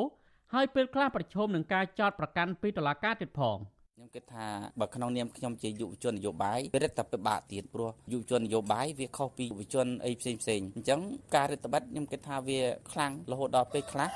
[0.53, 3.57] ហើយពេលខ្លះប្រឈមនឹងការចោទប្រកាន់ពីតុលាការទៀតផង
[4.00, 4.48] ខ្ញុំគិតថា
[4.80, 11.00] បើក្នុងនាមខ្ញុំជាយុវជននយោបាយវារឹតតែពិបាកទៀតព្រោះយុវជននយោបាយវាខុសពីយុវជនអីផ្សេងផ្សេងអញ្ចឹង
[11.34, 12.60] ការរដ្ឋបတ်ខ្ញុំគិតថាវា
[12.92, 14.08] ខ្លាំងរហូតដល់ពេលខ្លះ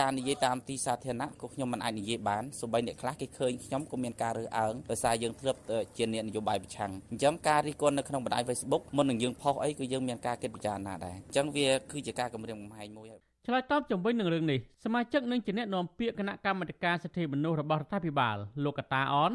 [0.00, 5.60] ការនិយាយតាមទីសាធារណៈក៏ខ្ញុំមិនអាចនិយាយបានសូម្បីអ្នកខ្លះគេឃើញខ្ញុំក៏មានការរើសអើងដោយសារយើងធ្លាប់
[5.96, 19.32] ជាអ្នកនយោបាយប្រឆាំងអញ្ចឹងការរិះគន់នៅក្នុងបណ្ដាញ Facebook មុននឹងយើងផុសអីគឺយើងមានការគិតពិចារណាដែរអញ្ចឹងវាគឺជាការគម្រាមកំហែងមួយហើយ ឆ្លើយតបជំវិញនឹងរឿងនេះសមាជិកនឹងជាអ្នកនាំពាក្យគណៈកម្មាធិការសិទ្ធិមនុស្សរបស់រដ្ឋាភិបាលលោកកតាអន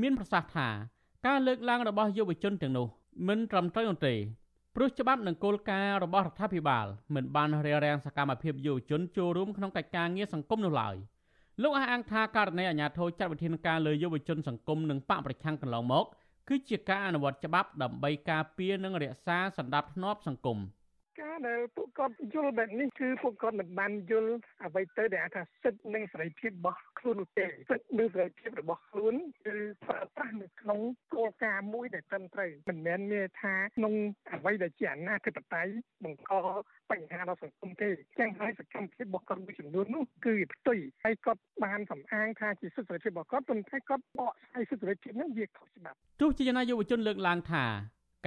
[0.00, 0.68] មានប្រសាសន៍ថា
[1.26, 2.86] ការលើកឡើងរបស់យុវជនទាំងនោះ
[3.28, 4.14] មិនត្រឹមត្រូវនោះទេ
[4.74, 10.96] ព្រោះច្បាប់និងគោលការណ៍របស់រដ្ឋាភិបាលមិនបានរារាំងសកម្មភាពយុវជនចូលរួមក្នុងកិច្ចការងារសង្គមនោះឡើយ
[11.62, 16.04] លោកអះអាងថាករណីអាជ្ញាធរចាត់វិធានការលើយុវជនសង្គមនិងបកប្រឆាំងកន្លងមក
[16.48, 20.58] គឺជាការអនុវត្តច្បាប់ដើម្បីការពារនិងរក្សាសន្តិភាពសង្គម។
[21.20, 24.32] ការដែលពួកគាត់យល់បែបនេះគឺពួកគាត់មិនបានយល់
[24.64, 29.14] អ្វីទៅដែលថាសិទ្ធិនិងសេរីភាពរបស់ខ្លួននោះទេសិទ្ធិនិងសេរីភាពរបស់ខ្លួន
[29.46, 30.80] គឺប្រើប្រាស់នៅក្នុង
[31.14, 33.94] គោលការណ៍មួយដែលត្រឹមត្រូវមិនមែនមានថាក្នុង
[34.32, 35.72] អ្វីដែលជាអនាធិបតេយ្យ
[36.04, 36.32] បង្ក
[36.90, 47.64] បញ្ហាដល់សង្គមទេចឹងហើយសកម្មភាពរបស់គាត់មួយចំនួននោះគឺផ្ទុយហើយគាត់បានសំអាងថាជាសិទ្ធិសេរីភាពរបស់គាត់ប៉ុន្តែគាត់បកស្រាយសិទ្ធិសេរីភាពនោះវាខុសច្បាប់ទោះជាយ៉ាងណាយុវជនលើកឡើងថា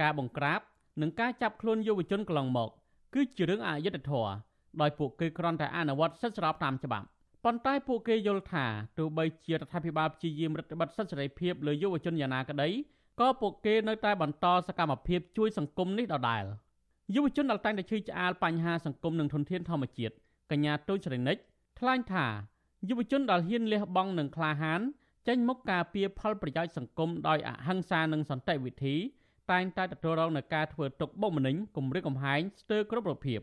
[0.00, 0.60] ការបង្ក្រាប
[1.02, 2.70] និងការចាប់ខ្លួនយុវជនកន្លងមក
[3.14, 4.32] គឺជារឿងអយុត្តិធម៌
[4.80, 7.06] ដោយពួកគេគ្រាន់តែអនុវត្តសិទ្ធិស្របតាមច្បាប់
[7.44, 8.64] ប៉ុន្តែពួកគេយល់ថា
[8.98, 12.68] ទោះបីជារដ្ឋាភិបាលព្យាយាមរដ្ឋបတ်សិទ្ធិសេរីភាពលើយុវជនយ៉ាងណាក្តី
[13.20, 16.44] ក៏ពួកគេនៅតែបន្តសកម្មភាពជួយសង្គមនេះដដែល
[17.14, 20.14] យុវជនដែលតែងតែឈឺឆ្អាលបញ្ហាសង្គមនិងធនធានធម្មជាតិ
[20.50, 21.36] កញ្ញាទូចសេរីនិច
[21.78, 22.26] ថ្លែងថា
[22.88, 24.80] យុវជនដែលហ៊ានលះបង់និងក្លាហាន
[25.28, 28.96] ចេញមុខការពារផលប្រយោជន៍សង្គមដោយអហិង្សានិងសន្តិវិធី
[29.52, 33.40] តែងតែទទួលរងនឹងការធ្វើទុកបុកម្នេញគំរាមកំហែងស្ទើរគ្រប់រូបភាព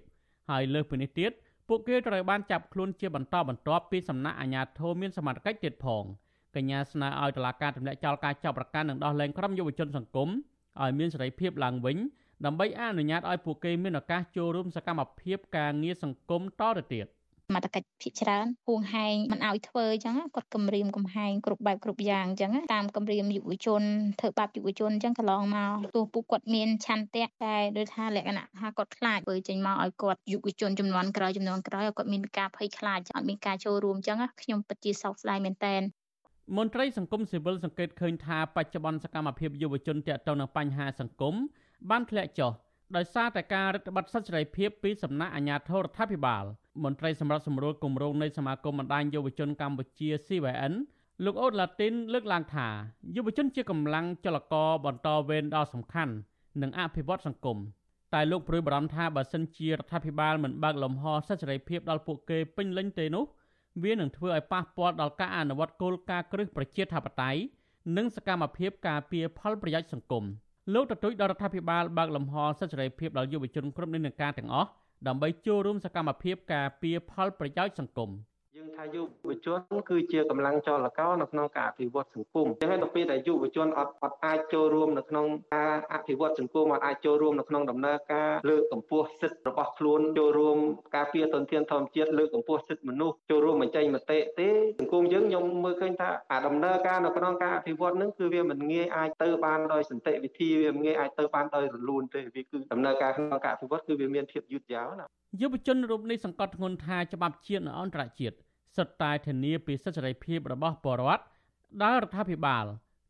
[0.49, 1.31] ហើយលើសពីនេះទៀត
[1.67, 6.03] ពួកគេត្រូវបានចាប់ខ្លួនជាបន្តបន្ទាប់ពីសំណាក់អាជ្ញាធរមានសមត្ថកិច្ចទៀតផង
[6.55, 10.29] កញ្ញាស្នើឲ្យតុលាការទម្លាក់ចោលការចាប់ប្រកាន់និងដោះលែងក្រុមយុវជនសង្គម
[10.81, 11.97] ឲ្យមានសេរីភាពឡើងវិញ
[12.45, 17.05] ដើម្បីអនុញ្ញាតឲ្យពួកគេមានឱកាសចូលរួមសកម្មភាពការងារសង្គមតទៅទៀត
[17.49, 23.81] សមត្ថកិច្ចភិកច្រើនហួងហែងមិនឲ្យធ្វើអញ្ចឹងគាត់គម្រាមកំហែងគ្រប់បែបគ្រប់យ៉ាងអញ្ចឹងតាមគម្រាមយុវជន
[24.19, 35.75] ធ្វើបាបយុវជនអញ្ចឹងកន្លងមកទោះពួកគាត់មានឆន្ទៈតែដូចថាលក្ខណៈថាគាត់ខ្លាចធ្វើចេញមកឲ្យគាត់យុវជនចំនួនក្រោយចំនួនក្រោយឲ្យគាត់មានការភ័យខ្លាចអត់មានការចូលរួមអញ្ចឹងខ្ញុំពិតជាសោកស្ដាយមែនតើ
[36.57, 41.35] មន្ត្រីសង្គមស៊ីវិលសង្កេតឃើញថាបច្ចុប្បន្នសកម្មភាពយុវជនទាក់ទងនឹងបញ្ហាសង្គម
[41.89, 42.51] បានធ្លាក់ចុះ
[42.95, 46.43] ដោយសារតែការរដ្ឋបတ်សិទ្ធិសេរីភាពពីសំណាក់អាជ្ញាធររដ្ឋាភិបាល
[46.83, 50.73] មន្ត្រីសម្រាប់សម្រួលគម្រោងនៃសមាគមបណ្ដាញយុវជនកម្ពុជា CYN
[51.25, 52.67] លោកអូតឡាទីនលើកឡើងថា
[53.15, 56.13] យុវជនជាកម្លាំងចលករបន្តវេនដ៏សំខាន់
[56.61, 57.57] និងអភិវឌ្ឍសង្គម
[58.13, 63.25] តែលោកព្រួយបារម្ភថាបើសិនជារដ្ឋាភិបាលមិនបើកលំហសិទ្ធិសេរីភាពដល់ពួកគេពេញលេញទេនោះ
[63.83, 67.39] វានឹងធ្វើឲ្យប៉ះពាល់ដល់ការអនុវត្តគោលការណ៍គ្រឹះប្រជាធិបតេយ្យ
[67.97, 70.23] និងសកម្មភាពការពារផលប្រយោជន៍សង្គម
[70.73, 74.69] លោកទទូចដល់រដ្ឋាភិបាលបើកលំហសិទ្ធិសេរីភាពដល់យុវជនគ្រប់និន្នាការទាំងអស់
[75.07, 78.36] ដើម្បីចូលរួមសកម្មភាពការពារផលប្រយោជន៍សង្គម។យើង
[78.77, 79.59] ថាយុវជន
[79.89, 85.25] គឺជាកម្លាំងចលករនៅក្នុងការអភិវឌ្ឍសង្គមចឹងហើយដល់ពេលដែលយុវជនអត់អត់អាចចូលរួមនៅក្នុង
[85.55, 90.57] ការអភិវឌ្ឍសង្គមអត់អាចចូលរួមនៅក្នុងដំណើរការលើកកម្ពស់សិទ្ធិរបស់ខ្លួនចូលរួម
[90.95, 94.49] ការពារធនធានធម្មជាតិលើកកម្ពស់សិទ្ធិមនុស្សចូលរួមបញ្ចេញមតិទេ
[94.79, 105.05] សង្គមយើងខ្ញុំមើលឃើញថាអាដំណើរការនៅក្នុងការអភិវឌ្ឍនឹងគឺវាមិនងាយអាចទៅបានដោយសន្តិវិធីវាមិនងាយអាចទៅបានដោយរលូនទេវាគឺដំណើរការក្នុងការអភិវឌ្ឍគឺវាមានភាពយឺតយ៉ាវណា
[105.41, 108.37] យុវជនរូបនេះសង្កត់ធ្ងន់ថាច្បាប់ជាតិនិងអន្តរជាតិ
[108.77, 111.23] សុទ្ធតែធានាពីសិទ្ធិសេរីភាពរបស់ពលរដ្ឋ
[111.81, 112.65] ដែលរដ្ឋាភិបាល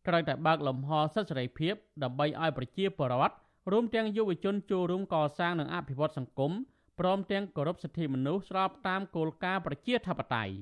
[0.08, 3.36] ត្រូវតែបើកលំហសិទ្ធិសេរីភាពដើម្បីឲ្យប្រជាពលរដ្ឋ
[3.72, 6.52] រួមទាំងយុវជនចូលរួមកសាងនិងអភិវឌ្ឍសង្គម
[7.00, 10.54] ព្រមទាំងគោរពសិទ្ធិមនុស្សស្របតាមគោលការណ៍ប្រជាធិបតេយ្យ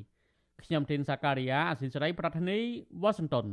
[0.63, 2.59] ខ្ញុំទីនសាការីយ៉ាអសិលសេរីប្រធានី
[3.01, 3.45] វ៉ាស៊ីនតោន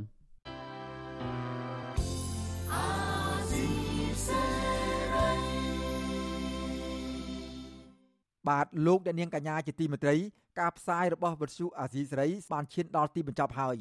[8.49, 10.17] បាទលោកអ្នកនាងកញ្ញាជាទីមេត្រី
[10.61, 13.77] ការផ្សាយរបស់វិទ្យុអាស៊ីសេរីបានឈានដល់ទីបញ្ចប់ហើយ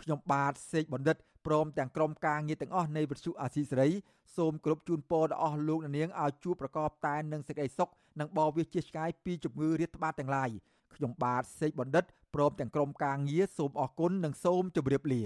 [0.00, 3.90] ខ្ញុំបាទសេកបណ្ឌិតព្រមទាំងក្រុមការងារទាំងអស់នៃវិទ្យុអាស៊ីសេរី
[4.36, 7.88] សូមគោរពជូនពរដល់អស់លោកអ្នកនាងឲ្យជួបប្រកបតែនឹងសេចក្តីសុខ
[8.20, 10.50] និងបរិវាជាឆ្ងាយពីជំងឺរាតត្បាតទាំងឡាយ
[10.94, 12.04] ខ្ញុំបាទសេកបណ្ឌិត
[12.34, 15.22] ព្រមទាំងក្រុមការងារសូមអរគុណនិងសូមជម្រាបលា